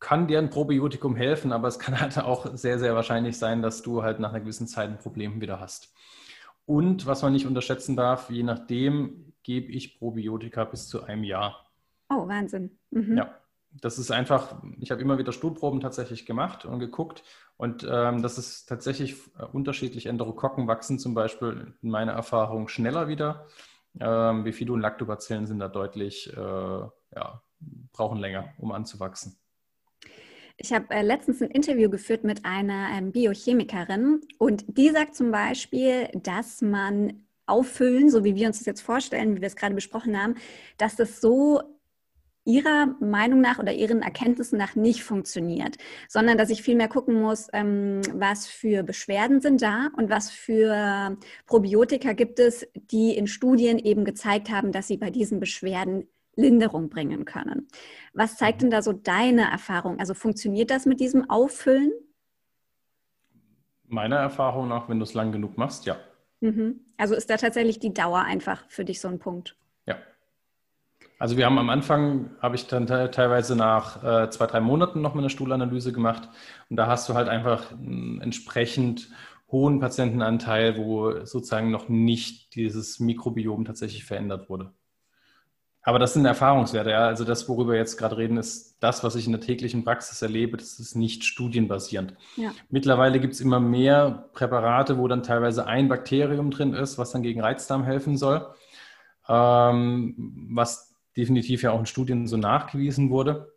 [0.00, 3.82] kann dir ein Probiotikum helfen, aber es kann halt auch sehr, sehr wahrscheinlich sein, dass
[3.82, 5.94] du halt nach einer gewissen Zeit ein Problem wieder hast.
[6.66, 11.66] Und was man nicht unterschätzen darf, je nachdem gebe ich Probiotika bis zu einem Jahr.
[12.08, 12.78] Oh, Wahnsinn.
[12.90, 13.16] Mhm.
[13.16, 13.34] Ja,
[13.80, 17.22] das ist einfach, ich habe immer wieder Stuhlproben tatsächlich gemacht und geguckt
[17.56, 20.06] und ähm, das ist tatsächlich äh, unterschiedlich.
[20.06, 23.46] Enterokokken wachsen zum Beispiel in meiner Erfahrung schneller wieder.
[24.00, 27.42] Ähm, Bifido und Lactobacillen sind da deutlich, äh, ja,
[27.92, 29.36] brauchen länger, um anzuwachsen.
[30.56, 35.30] Ich habe äh, letztens ein Interview geführt mit einer ähm, Biochemikerin und die sagt zum
[35.30, 39.74] Beispiel, dass man auffüllen, so wie wir uns das jetzt vorstellen, wie wir es gerade
[39.74, 40.36] besprochen haben,
[40.78, 41.62] dass das so
[42.44, 45.76] ihrer Meinung nach oder ihren Erkenntnissen nach nicht funktioniert,
[46.08, 51.16] sondern dass ich vielmehr gucken muss, ähm, was für Beschwerden sind da und was für
[51.46, 56.88] Probiotika gibt es, die in Studien eben gezeigt haben, dass sie bei diesen Beschwerden Linderung
[56.88, 57.68] bringen können.
[58.14, 59.98] Was zeigt denn da so deine Erfahrung?
[60.00, 61.92] Also funktioniert das mit diesem Auffüllen?
[63.86, 65.96] Meiner Erfahrung nach, wenn du es lang genug machst, ja.
[66.40, 66.80] Mhm.
[66.96, 69.56] Also ist da tatsächlich die Dauer einfach für dich so ein Punkt?
[71.18, 75.14] Also wir haben am Anfang, habe ich dann teilweise nach äh, zwei, drei Monaten noch
[75.14, 76.28] mal eine Stuhlanalyse gemacht
[76.68, 77.70] und da hast du halt einfach
[78.20, 79.08] entsprechend
[79.52, 84.72] hohen Patientenanteil, wo sozusagen noch nicht dieses Mikrobiom tatsächlich verändert wurde.
[85.84, 86.90] Aber das sind Erfahrungswerte.
[86.90, 87.06] Ja.
[87.06, 90.22] Also das, worüber wir jetzt gerade reden, ist das, was ich in der täglichen Praxis
[90.22, 90.56] erlebe.
[90.56, 92.14] Das ist nicht studienbasierend.
[92.36, 92.52] Ja.
[92.70, 97.22] Mittlerweile gibt es immer mehr Präparate, wo dann teilweise ein Bakterium drin ist, was dann
[97.22, 98.46] gegen Reizdarm helfen soll,
[99.28, 103.54] ähm, was definitiv ja auch in Studien so nachgewiesen wurde.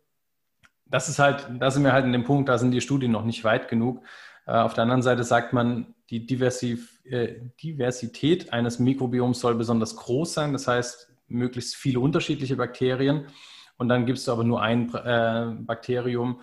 [0.84, 3.24] Das ist halt, da sind wir halt in dem Punkt, da sind die Studien noch
[3.24, 4.04] nicht weit genug.
[4.46, 10.34] Äh, auf der anderen Seite sagt man, die äh, Diversität eines Mikrobioms soll besonders groß
[10.34, 10.52] sein.
[10.52, 13.26] Das heißt, möglichst viele unterschiedliche Bakterien
[13.78, 16.40] und dann gibst du aber nur ein äh, Bakterium.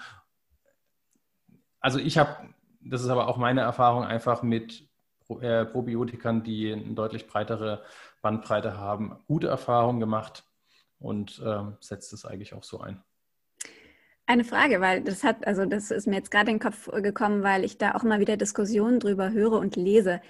[1.79, 2.49] Also ich habe,
[2.81, 4.89] das ist aber auch meine Erfahrung, einfach mit
[5.25, 7.81] Probiotikern, die eine deutlich breitere
[8.21, 10.43] Bandbreite haben, gute Erfahrungen gemacht
[11.03, 13.03] und äh, setzt es eigentlich auch so ein.
[14.25, 17.43] Eine Frage, weil das hat, also das ist mir jetzt gerade in den Kopf gekommen,
[17.43, 20.21] weil ich da auch immer wieder Diskussionen drüber höre und lese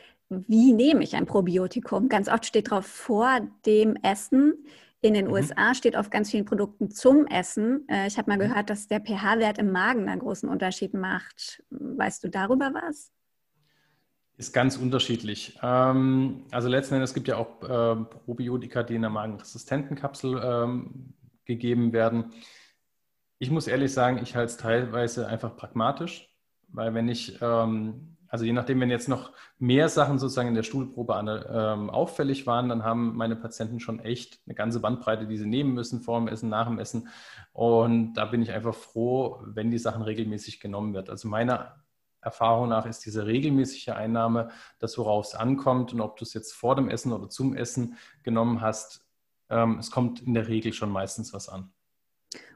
[0.47, 2.09] wie nehme ich ein Probiotikum?
[2.09, 4.65] Ganz oft steht drauf vor dem Essen.
[5.01, 5.33] In den mhm.
[5.33, 7.87] USA steht auf ganz vielen Produkten zum Essen.
[7.89, 8.49] Äh, ich habe mal mhm.
[8.49, 11.63] gehört, dass der pH-Wert im Magen einen großen Unterschied macht.
[11.69, 13.11] Weißt du darüber was?
[14.37, 15.57] Ist ganz unterschiedlich.
[15.61, 21.13] Ähm, also letzten Endes gibt ja auch äh, Probiotika, die in der magenresistenten Kapsel ähm,
[21.45, 22.33] gegeben werden.
[23.37, 26.29] Ich muss ehrlich sagen, ich halte es teilweise einfach pragmatisch,
[26.69, 30.63] weil wenn ich ähm, also je nachdem, wenn jetzt noch mehr Sachen sozusagen in der
[30.63, 31.13] Stuhlprobe
[31.53, 35.75] ähm, auffällig waren, dann haben meine Patienten schon echt eine ganze Bandbreite, die sie nehmen
[35.75, 37.09] müssen, vor dem Essen, nach dem Essen.
[37.51, 41.11] Und da bin ich einfach froh, wenn die Sachen regelmäßig genommen wird.
[41.11, 41.82] Also meiner
[42.23, 45.93] Erfahrung nach ist diese regelmäßige Einnahme das, worauf es ankommt.
[45.93, 49.05] Und ob du es jetzt vor dem Essen oder zum Essen genommen hast,
[49.49, 51.71] ähm, es kommt in der Regel schon meistens was an.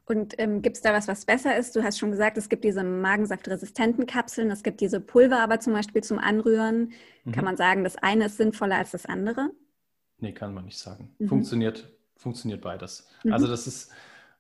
[0.06, 1.76] Und ähm, gibt es da was, was besser ist?
[1.76, 5.74] Du hast schon gesagt, es gibt diese magensaftresistenten Kapseln, es gibt diese Pulver aber zum
[5.74, 6.94] Beispiel zum Anrühren.
[7.26, 7.32] Mhm.
[7.34, 9.52] Kann man sagen, das eine ist sinnvoller als das andere?
[10.20, 11.14] Nee, kann man nicht sagen.
[11.20, 11.28] Mhm.
[11.28, 13.10] Funktioniert, funktioniert beides.
[13.24, 13.34] Mhm.
[13.34, 13.92] Also das ist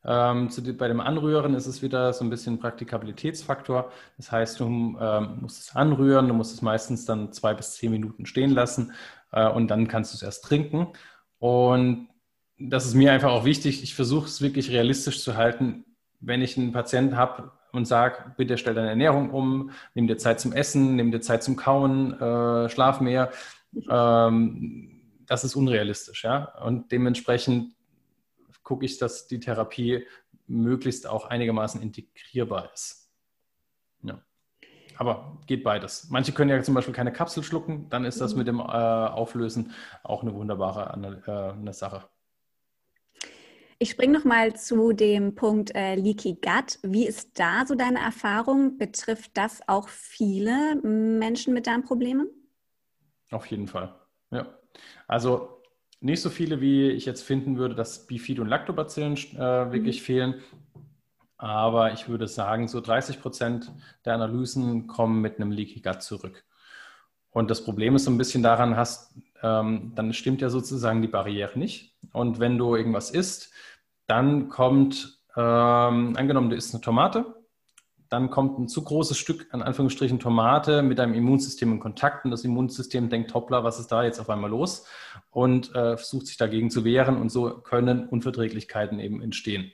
[0.05, 3.91] ähm, zu, bei dem Anrühren ist es wieder so ein bisschen Praktikabilitätsfaktor.
[4.17, 7.91] Das heißt, du ähm, musst es anrühren, du musst es meistens dann zwei bis zehn
[7.91, 8.93] Minuten stehen lassen
[9.31, 10.87] äh, und dann kannst du es erst trinken.
[11.39, 12.09] Und
[12.59, 13.83] das ist mir einfach auch wichtig.
[13.83, 15.85] Ich versuche es wirklich realistisch zu halten.
[16.19, 20.39] Wenn ich einen Patienten habe und sage, bitte stell deine Ernährung um, nimm dir Zeit
[20.39, 23.31] zum Essen, nimm dir Zeit zum Kauen, äh, schlaf mehr,
[23.89, 26.23] ähm, das ist unrealistisch.
[26.23, 26.53] Ja?
[26.63, 27.76] Und dementsprechend
[28.67, 30.05] gucke ich, dass die Therapie
[30.45, 33.09] möglichst auch einigermaßen integrierbar ist.
[34.03, 34.21] Ja.
[34.97, 36.09] Aber geht beides.
[36.09, 38.39] Manche können ja zum Beispiel keine Kapsel schlucken, dann ist das mhm.
[38.39, 39.71] mit dem äh, Auflösen
[40.03, 42.09] auch eine wunderbare äh, eine Sache.
[43.79, 46.79] Ich springe noch mal zu dem Punkt äh, Leaky Gut.
[46.81, 48.77] Wie ist da so deine Erfahrung?
[48.77, 52.27] Betrifft das auch viele Menschen mit Darmproblemen?
[53.31, 53.95] Auf jeden Fall,
[54.31, 54.45] ja.
[55.07, 55.56] Also
[55.99, 60.05] nicht so viele, wie ich jetzt finden würde, dass Bifid- und Lactobacillen äh, wirklich mhm.
[60.05, 60.35] fehlen.
[61.37, 63.71] Aber ich würde sagen, so 30 Prozent
[64.05, 66.43] der Analysen kommen mit einem Leaky Gut zurück.
[67.29, 71.07] Und das Problem ist so ein bisschen daran, hast, ähm, dann stimmt ja sozusagen die
[71.07, 71.95] Barriere nicht.
[72.11, 73.51] Und wenn du irgendwas isst,
[74.07, 77.35] dann kommt, ähm, angenommen, du isst eine Tomate,
[78.09, 82.31] dann kommt ein zu großes Stück, an Anführungsstrichen, Tomate mit deinem Immunsystem in Kontakt und
[82.31, 84.85] das Immunsystem denkt, hoppla, was ist da jetzt auf einmal los?
[85.37, 89.71] Und äh, versucht sich dagegen zu wehren und so können Unverträglichkeiten eben entstehen.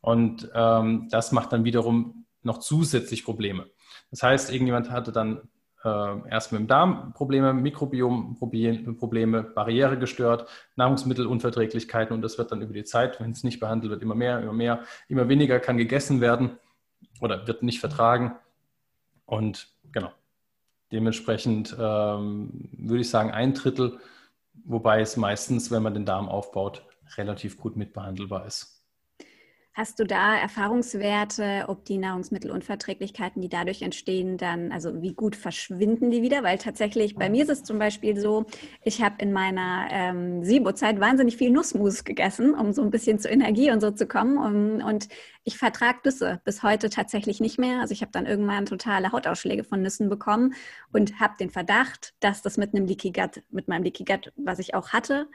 [0.00, 3.66] Und ähm, das macht dann wiederum noch zusätzlich Probleme.
[4.12, 5.48] Das heißt, irgendjemand hatte dann
[5.82, 12.72] äh, erst mit dem Darm Probleme, Mikrobiom-Probleme, Barriere gestört, Nahrungsmittelunverträglichkeiten und das wird dann über
[12.72, 16.20] die Zeit, wenn es nicht behandelt wird, immer mehr, immer mehr, immer weniger kann gegessen
[16.20, 16.60] werden
[17.20, 18.36] oder wird nicht vertragen.
[19.26, 20.12] Und genau,
[20.92, 23.98] dementsprechend ähm, würde ich sagen ein Drittel,
[24.64, 26.86] wobei es meistens, wenn man den Darm aufbaut,
[27.16, 28.71] relativ gut mitbehandelbar ist.
[29.74, 36.10] Hast du da Erfahrungswerte, ob die Nahrungsmittelunverträglichkeiten, die dadurch entstehen, dann, also wie gut verschwinden
[36.10, 36.42] die wieder?
[36.42, 38.44] Weil tatsächlich, bei mir ist es zum Beispiel so,
[38.84, 43.30] ich habe in meiner ähm, SIBO-Zeit wahnsinnig viel Nussmus gegessen, um so ein bisschen zur
[43.30, 44.36] Energie und so zu kommen.
[44.36, 45.08] Um, und
[45.42, 47.80] ich vertrage Nüsse bis heute tatsächlich nicht mehr.
[47.80, 50.52] Also ich habe dann irgendwann totale Hautausschläge von Nüssen bekommen
[50.92, 54.58] und habe den Verdacht, dass das mit einem Leaky Gut, mit meinem Leaky Gut, was
[54.58, 55.30] ich auch hatte,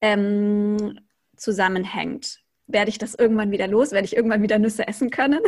[0.00, 1.00] ähm,
[1.36, 2.43] zusammenhängt.
[2.66, 3.92] Werde ich das irgendwann wieder los?
[3.92, 5.40] Werde ich irgendwann wieder Nüsse essen können?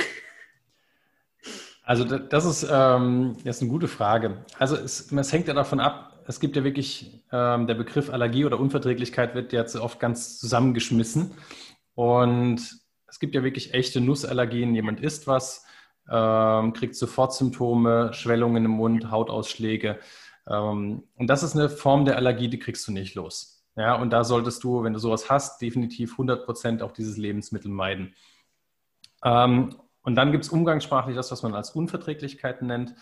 [1.82, 4.44] Also das ist, ähm, das ist eine gute Frage.
[4.58, 8.44] Also es, es hängt ja davon ab, es gibt ja wirklich, ähm, der Begriff Allergie
[8.44, 11.32] oder Unverträglichkeit wird ja oft ganz zusammengeschmissen.
[11.94, 12.60] Und
[13.06, 14.74] es gibt ja wirklich echte Nussallergien.
[14.74, 15.64] Jemand isst was,
[16.10, 19.98] ähm, kriegt sofort Symptome, Schwellungen im Mund, Hautausschläge.
[20.48, 23.55] Ähm, und das ist eine Form der Allergie, die kriegst du nicht los.
[23.76, 27.70] Ja, und da solltest du, wenn du sowas hast, definitiv 100 Prozent auch dieses Lebensmittel
[27.70, 28.14] meiden.
[29.22, 32.94] Ähm, und dann gibt es umgangssprachlich das, was man als Unverträglichkeiten nennt.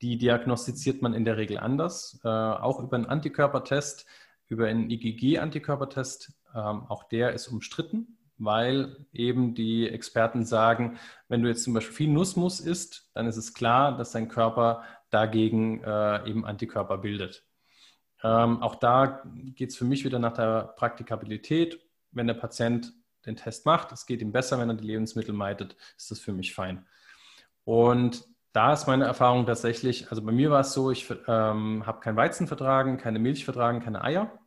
[0.00, 4.06] Die diagnostiziert man in der Regel anders, äh, auch über einen Antikörpertest,
[4.48, 6.32] über einen IgG-Antikörpertest.
[6.54, 10.98] Ähm, auch der ist umstritten, weil eben die Experten sagen,
[11.28, 14.84] wenn du jetzt zum Beispiel viel Nussmus isst, dann ist es klar, dass dein Körper
[15.10, 17.44] dagegen äh, eben Antikörper bildet.
[18.24, 19.22] Ähm, auch da
[19.54, 21.78] geht es für mich wieder nach der Praktikabilität.
[22.10, 22.92] Wenn der Patient
[23.26, 26.32] den Test macht, es geht ihm besser, wenn er die Lebensmittel meidet, ist das für
[26.32, 26.86] mich fein.
[27.64, 32.00] Und da ist meine Erfahrung tatsächlich, also bei mir war es so, ich ähm, habe
[32.00, 34.38] kein Weizen vertragen, keine Milch vertragen, keine Eier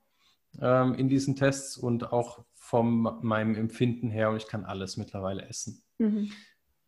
[0.60, 5.48] ähm, in diesen Tests und auch von meinem Empfinden her und ich kann alles mittlerweile
[5.48, 5.84] essen.
[6.00, 6.32] Mhm.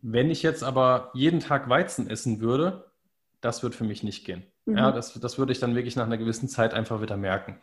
[0.01, 2.88] Wenn ich jetzt aber jeden Tag Weizen essen würde,
[3.41, 4.43] das wird für mich nicht gehen.
[4.65, 4.77] Mhm.
[4.77, 7.59] Ja, das, das würde ich dann wirklich nach einer gewissen Zeit einfach wieder merken.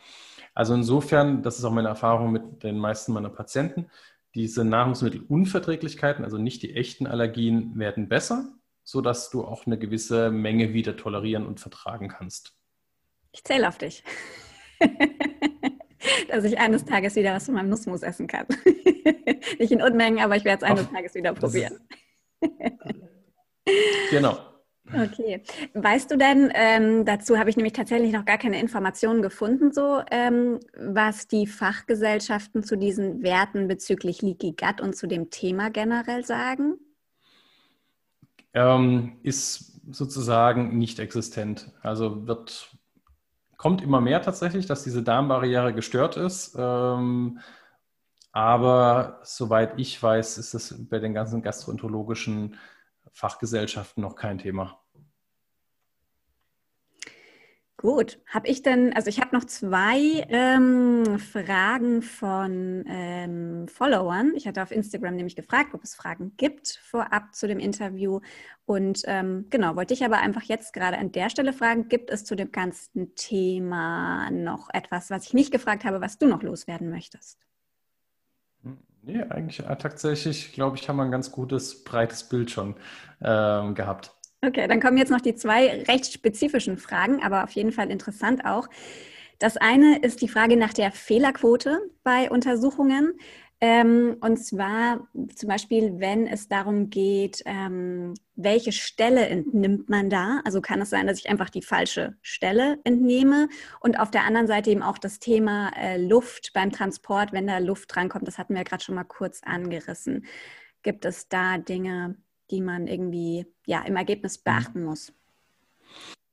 [0.55, 3.91] Also insofern, das ist auch meine Erfahrung mit den meisten meiner Patienten,
[4.35, 8.49] diese Nahrungsmittelunverträglichkeiten, also nicht die echten Allergien, werden besser,
[8.85, 12.55] sodass du auch eine gewisse Menge wieder tolerieren und vertragen kannst.
[13.33, 14.03] Ich zähle auf dich.
[16.29, 18.47] dass ich eines Tages wieder was von meinem Nussmus essen kann.
[19.59, 21.79] Nicht in Unmengen, aber ich werde es eines Tages wieder probieren.
[24.11, 24.39] genau.
[24.93, 25.43] Okay.
[25.74, 30.03] Weißt du denn, ähm, dazu habe ich nämlich tatsächlich noch gar keine Informationen gefunden, so
[30.11, 36.24] ähm, was die Fachgesellschaften zu diesen Werten bezüglich Leaky Gut und zu dem Thema generell
[36.24, 36.78] sagen?
[38.55, 41.72] Ähm, ist sozusagen nicht existent.
[41.82, 42.76] Also wird,
[43.57, 46.57] kommt immer mehr tatsächlich, dass diese Darmbarriere gestört ist.
[46.59, 47.41] Ähm,
[48.32, 52.57] aber soweit ich weiß, ist das bei den ganzen gastroenterologischen
[53.17, 54.79] Fachgesellschaften noch kein Thema.
[57.79, 64.33] Gut, habe ich denn, also ich habe noch zwei ähm, Fragen von ähm, Followern.
[64.35, 68.21] Ich hatte auf Instagram nämlich gefragt, ob es Fragen gibt vorab zu dem Interview.
[68.67, 72.25] Und ähm, genau, wollte ich aber einfach jetzt gerade an der Stelle fragen, gibt es
[72.25, 76.91] zu dem ganzen Thema noch etwas, was ich nicht gefragt habe, was du noch loswerden
[76.91, 77.39] möchtest?
[79.07, 82.75] Nee, eigentlich äh, tatsächlich, glaube ich, haben wir ein ganz gutes, breites Bild schon
[83.23, 84.11] ähm, gehabt.
[84.45, 88.45] Okay, dann kommen jetzt noch die zwei recht spezifischen Fragen, aber auf jeden Fall interessant
[88.45, 88.69] auch.
[89.39, 93.15] Das eine ist die Frage nach der Fehlerquote bei Untersuchungen.
[93.61, 100.43] Ähm, und zwar zum Beispiel, wenn es darum geht, ähm, welche Stelle entnimmt man da?
[100.45, 103.49] Also kann es sein, dass ich einfach die falsche Stelle entnehme?
[103.81, 107.57] Und auf der anderen Seite eben auch das Thema äh, Luft beim Transport, wenn da
[107.59, 108.29] Luft drankommt.
[108.29, 110.27] Das hatten wir gerade schon mal kurz angerissen.
[110.83, 112.17] Gibt es da Dinge,
[112.51, 115.15] die man irgendwie ja, im Ergebnis beachten muss?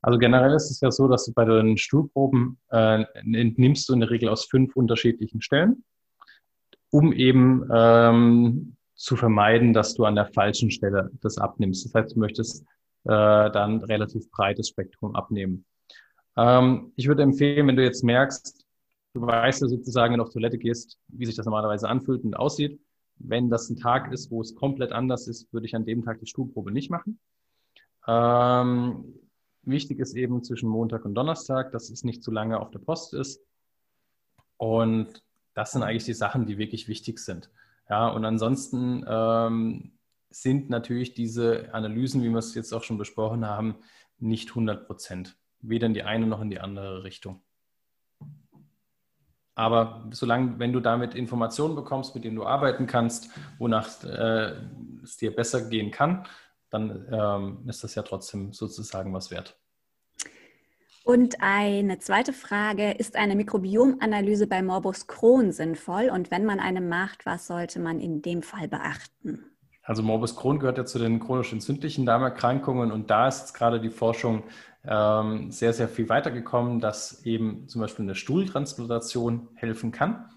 [0.01, 4.01] Also generell ist es ja so, dass du bei den Stuhlproben äh, entnimmst du in
[4.01, 5.85] der Regel aus fünf unterschiedlichen Stellen
[6.93, 11.85] um eben ähm, zu vermeiden, dass du an der falschen Stelle das abnimmst.
[11.85, 12.63] Das heißt, du möchtest
[13.05, 15.65] äh, dann relativ breites Spektrum abnehmen.
[16.37, 18.63] Ähm, ich würde empfehlen, wenn du jetzt merkst,
[19.15, 22.35] du weißt ja sozusagen, wenn du auf Toilette gehst, wie sich das normalerweise anfühlt und
[22.35, 22.79] aussieht.
[23.17, 26.19] Wenn das ein Tag ist, wo es komplett anders ist, würde ich an dem Tag
[26.19, 27.19] die Stuhlprobe nicht machen.
[28.07, 29.15] Ähm,
[29.63, 33.15] wichtig ist eben zwischen Montag und Donnerstag, dass es nicht zu lange auf der Post
[33.15, 33.41] ist.
[34.57, 35.23] Und
[35.53, 37.49] das sind eigentlich die Sachen, die wirklich wichtig sind.
[37.89, 39.91] Ja, und ansonsten ähm,
[40.29, 43.75] sind natürlich diese Analysen, wie wir es jetzt auch schon besprochen haben,
[44.17, 45.35] nicht 100 Prozent.
[45.61, 47.41] Weder in die eine noch in die andere Richtung.
[49.55, 53.29] Aber solange, wenn du damit Informationen bekommst, mit denen du arbeiten kannst,
[53.59, 54.55] wonach äh,
[55.03, 56.25] es dir besser gehen kann,
[56.71, 59.59] dann ähm, ist das ja trotzdem sozusagen was wert.
[61.03, 66.09] Und eine zweite Frage, ist eine Mikrobiomanalyse bei Morbus Crohn sinnvoll?
[66.09, 69.43] Und wenn man eine macht, was sollte man in dem Fall beachten?
[69.83, 73.81] Also Morbus Crohn gehört ja zu den chronisch entzündlichen Darmerkrankungen und da ist jetzt gerade
[73.81, 74.43] die Forschung
[74.85, 80.29] ähm, sehr, sehr viel weitergekommen, dass eben zum Beispiel eine Stuhltransplantation helfen kann.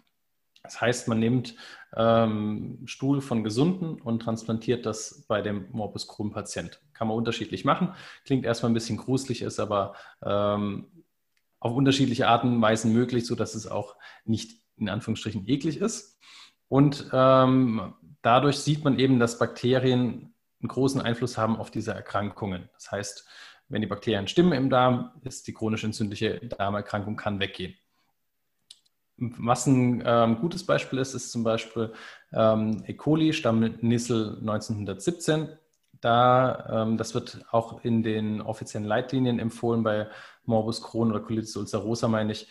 [0.66, 1.54] Das heißt, man nimmt
[1.96, 6.80] ähm, Stuhl von Gesunden und transplantiert das bei dem Morbus Crohn-Patient.
[6.92, 7.94] Kann man unterschiedlich machen.
[8.24, 9.94] Klingt erstmal ein bisschen gruselig, ist aber
[10.24, 10.88] ähm,
[11.60, 16.18] auf unterschiedliche Arten und Weisen möglich, sodass es auch nicht in Anführungsstrichen eklig ist.
[16.68, 22.68] Und ähm, dadurch sieht man eben, dass Bakterien einen großen Einfluss haben auf diese Erkrankungen.
[22.74, 23.26] Das heißt,
[23.68, 27.74] wenn die Bakterien stimmen im Darm, ist die chronisch entzündliche Darmerkrankung kann weggehen.
[29.18, 31.92] Was ein ähm, gutes Beispiel ist, ist zum Beispiel
[32.32, 32.94] ähm, E.
[32.94, 35.48] coli, Stammnissel 1917.
[36.00, 40.08] Da, ähm, das wird auch in den offiziellen Leitlinien empfohlen bei
[40.44, 42.48] Morbus Crohn oder Colitis ulcerosa, meine ich,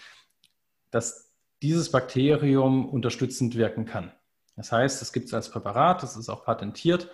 [0.89, 4.11] dass dieses Bakterium unterstützend wirken kann.
[4.55, 7.09] Das heißt, es gibt es als Präparat, das ist auch patentiert.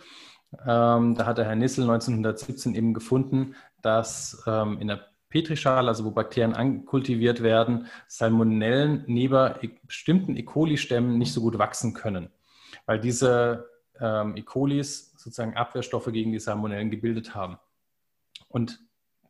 [0.65, 6.05] Ähm, da hat der Herr Nissel 1917 eben gefunden, dass ähm, in der Petrischale, also
[6.05, 10.43] wo Bakterien ankultiviert werden, Salmonellen neben e, bestimmten E.
[10.43, 12.29] coli-Stämmen nicht so gut wachsen können,
[12.85, 13.67] weil diese
[13.99, 14.43] ähm, E.
[14.43, 17.57] colis sozusagen Abwehrstoffe gegen die Salmonellen gebildet haben.
[18.47, 18.79] Und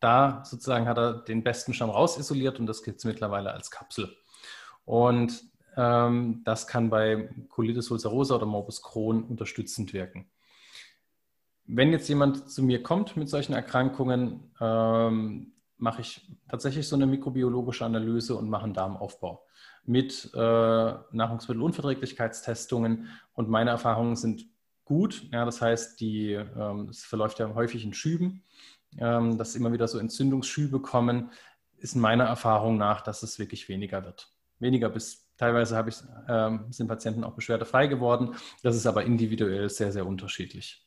[0.02, 4.14] da sozusagen hat er den besten Stamm rausisoliert und das gibt es mittlerweile als Kapsel.
[4.84, 5.43] Und
[5.78, 10.30] ähm, das kann bei Colitis ulcerosa oder Morbus Crohn unterstützend wirken.
[11.66, 17.08] Wenn jetzt jemand zu mir kommt mit solchen Erkrankungen, ähm, mache ich tatsächlich so eine
[17.08, 19.46] mikrobiologische Analyse und mache einen Darmaufbau
[19.84, 23.08] mit äh, Nahrungsmittelunverträglichkeitstestungen.
[23.34, 24.46] Und meine Erfahrungen sind
[24.86, 25.28] gut.
[25.32, 28.44] Ja, das heißt, die, ähm, es verläuft ja häufig in Schüben,
[28.98, 31.32] ähm, dass immer wieder so Entzündungsschübe kommen,
[31.78, 34.32] ist meiner Erfahrung nach, dass es wirklich weniger wird.
[34.60, 35.96] Weniger bis teilweise habe ich,
[36.30, 38.36] ähm, sind Patienten auch beschwerdefrei geworden.
[38.62, 40.86] Das ist aber individuell sehr, sehr unterschiedlich.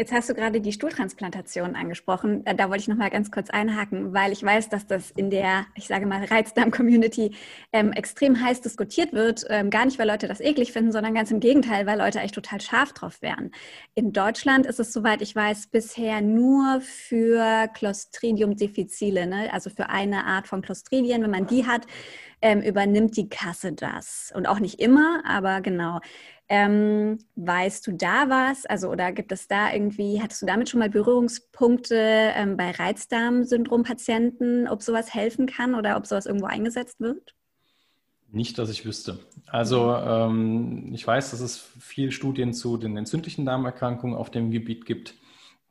[0.00, 2.46] Jetzt hast du gerade die Stuhltransplantation angesprochen.
[2.46, 5.28] Äh, da wollte ich noch mal ganz kurz einhaken, weil ich weiß, dass das in
[5.28, 7.36] der, ich sage mal, Reizdarm-Community
[7.74, 9.44] ähm, extrem heiß diskutiert wird.
[9.50, 12.34] Ähm, gar nicht, weil Leute das eklig finden, sondern ganz im Gegenteil, weil Leute echt
[12.34, 13.50] total scharf drauf wären.
[13.94, 19.52] In Deutschland ist es, soweit ich weiß, bisher nur für Clostridium difficile, ne?
[19.52, 21.22] also für eine Art von Clostridien.
[21.22, 21.82] Wenn man die hat,
[22.40, 24.32] ähm, übernimmt die Kasse das.
[24.34, 26.00] Und auch nicht immer, aber genau.
[26.52, 28.66] Ähm, weißt du da was?
[28.66, 34.66] Also, oder gibt es da irgendwie, hattest du damit schon mal Berührungspunkte ähm, bei Reizdarmsyndrom-Patienten,
[34.66, 37.36] ob sowas helfen kann oder ob sowas irgendwo eingesetzt wird?
[38.32, 39.20] Nicht, dass ich wüsste.
[39.46, 44.86] Also ähm, ich weiß, dass es viele Studien zu den entzündlichen Darmerkrankungen auf dem Gebiet
[44.86, 45.14] gibt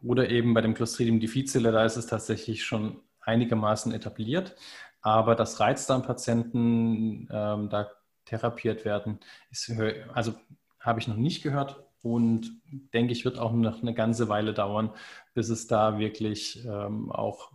[0.01, 4.55] oder eben bei dem Clostridium difficile, da ist es tatsächlich schon einigermaßen etabliert.
[5.01, 7.89] Aber dass Reizdarmpatienten ähm, da
[8.23, 9.19] therapiert werden,
[9.51, 9.73] ist,
[10.13, 10.35] also
[10.79, 12.61] habe ich noch nicht gehört und
[12.93, 14.91] denke ich, wird auch noch eine ganze Weile dauern,
[15.33, 17.51] bis es da wirklich ähm, auch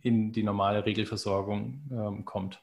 [0.00, 2.62] in die normale Regelversorgung ähm, kommt.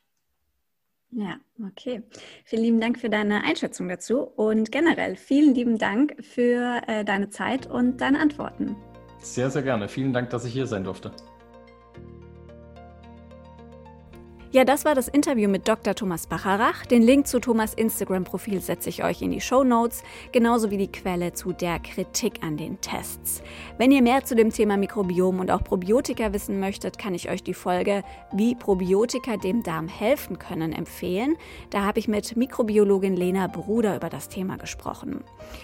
[1.11, 1.37] Ja,
[1.67, 2.01] okay.
[2.43, 7.29] Vielen lieben Dank für deine Einschätzung dazu und generell vielen lieben Dank für äh, deine
[7.29, 8.75] Zeit und deine Antworten.
[9.19, 9.87] Sehr, sehr gerne.
[9.87, 11.11] Vielen Dank, dass ich hier sein durfte.
[14.53, 15.95] Ja, das war das Interview mit Dr.
[15.95, 16.85] Thomas Bacharach.
[16.85, 20.91] Den Link zu Thomas Instagram-Profil setze ich euch in die Show Notes, genauso wie die
[20.91, 23.41] Quelle zu der Kritik an den Tests.
[23.79, 27.41] Wenn ihr mehr zu dem Thema Mikrobiom und auch Probiotika wissen möchtet, kann ich euch
[27.41, 31.35] die Folge Wie Probiotika dem Darm helfen können empfehlen.
[31.71, 35.23] Da habe ich mit Mikrobiologin Lena Bruder über das Thema gesprochen.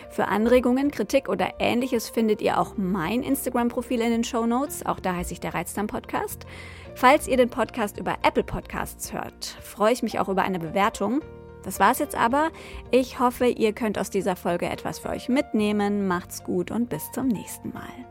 [0.10, 4.84] Für Anregungen, Kritik oder ähnliches findet ihr auch mein Instagram-Profil in den Show Notes.
[4.84, 6.48] Auch da heiße ich der Reizdarm Podcast.
[7.00, 11.22] Falls ihr den Podcast über Apple Podcasts hört, freue ich mich auch über eine Bewertung.
[11.64, 12.52] Das war's jetzt aber.
[12.92, 16.08] Ich hoffe, ihr könnt aus dieser Folge etwas für euch mitnehmen.
[16.08, 18.09] Macht's gut und bis zum nächsten Mal.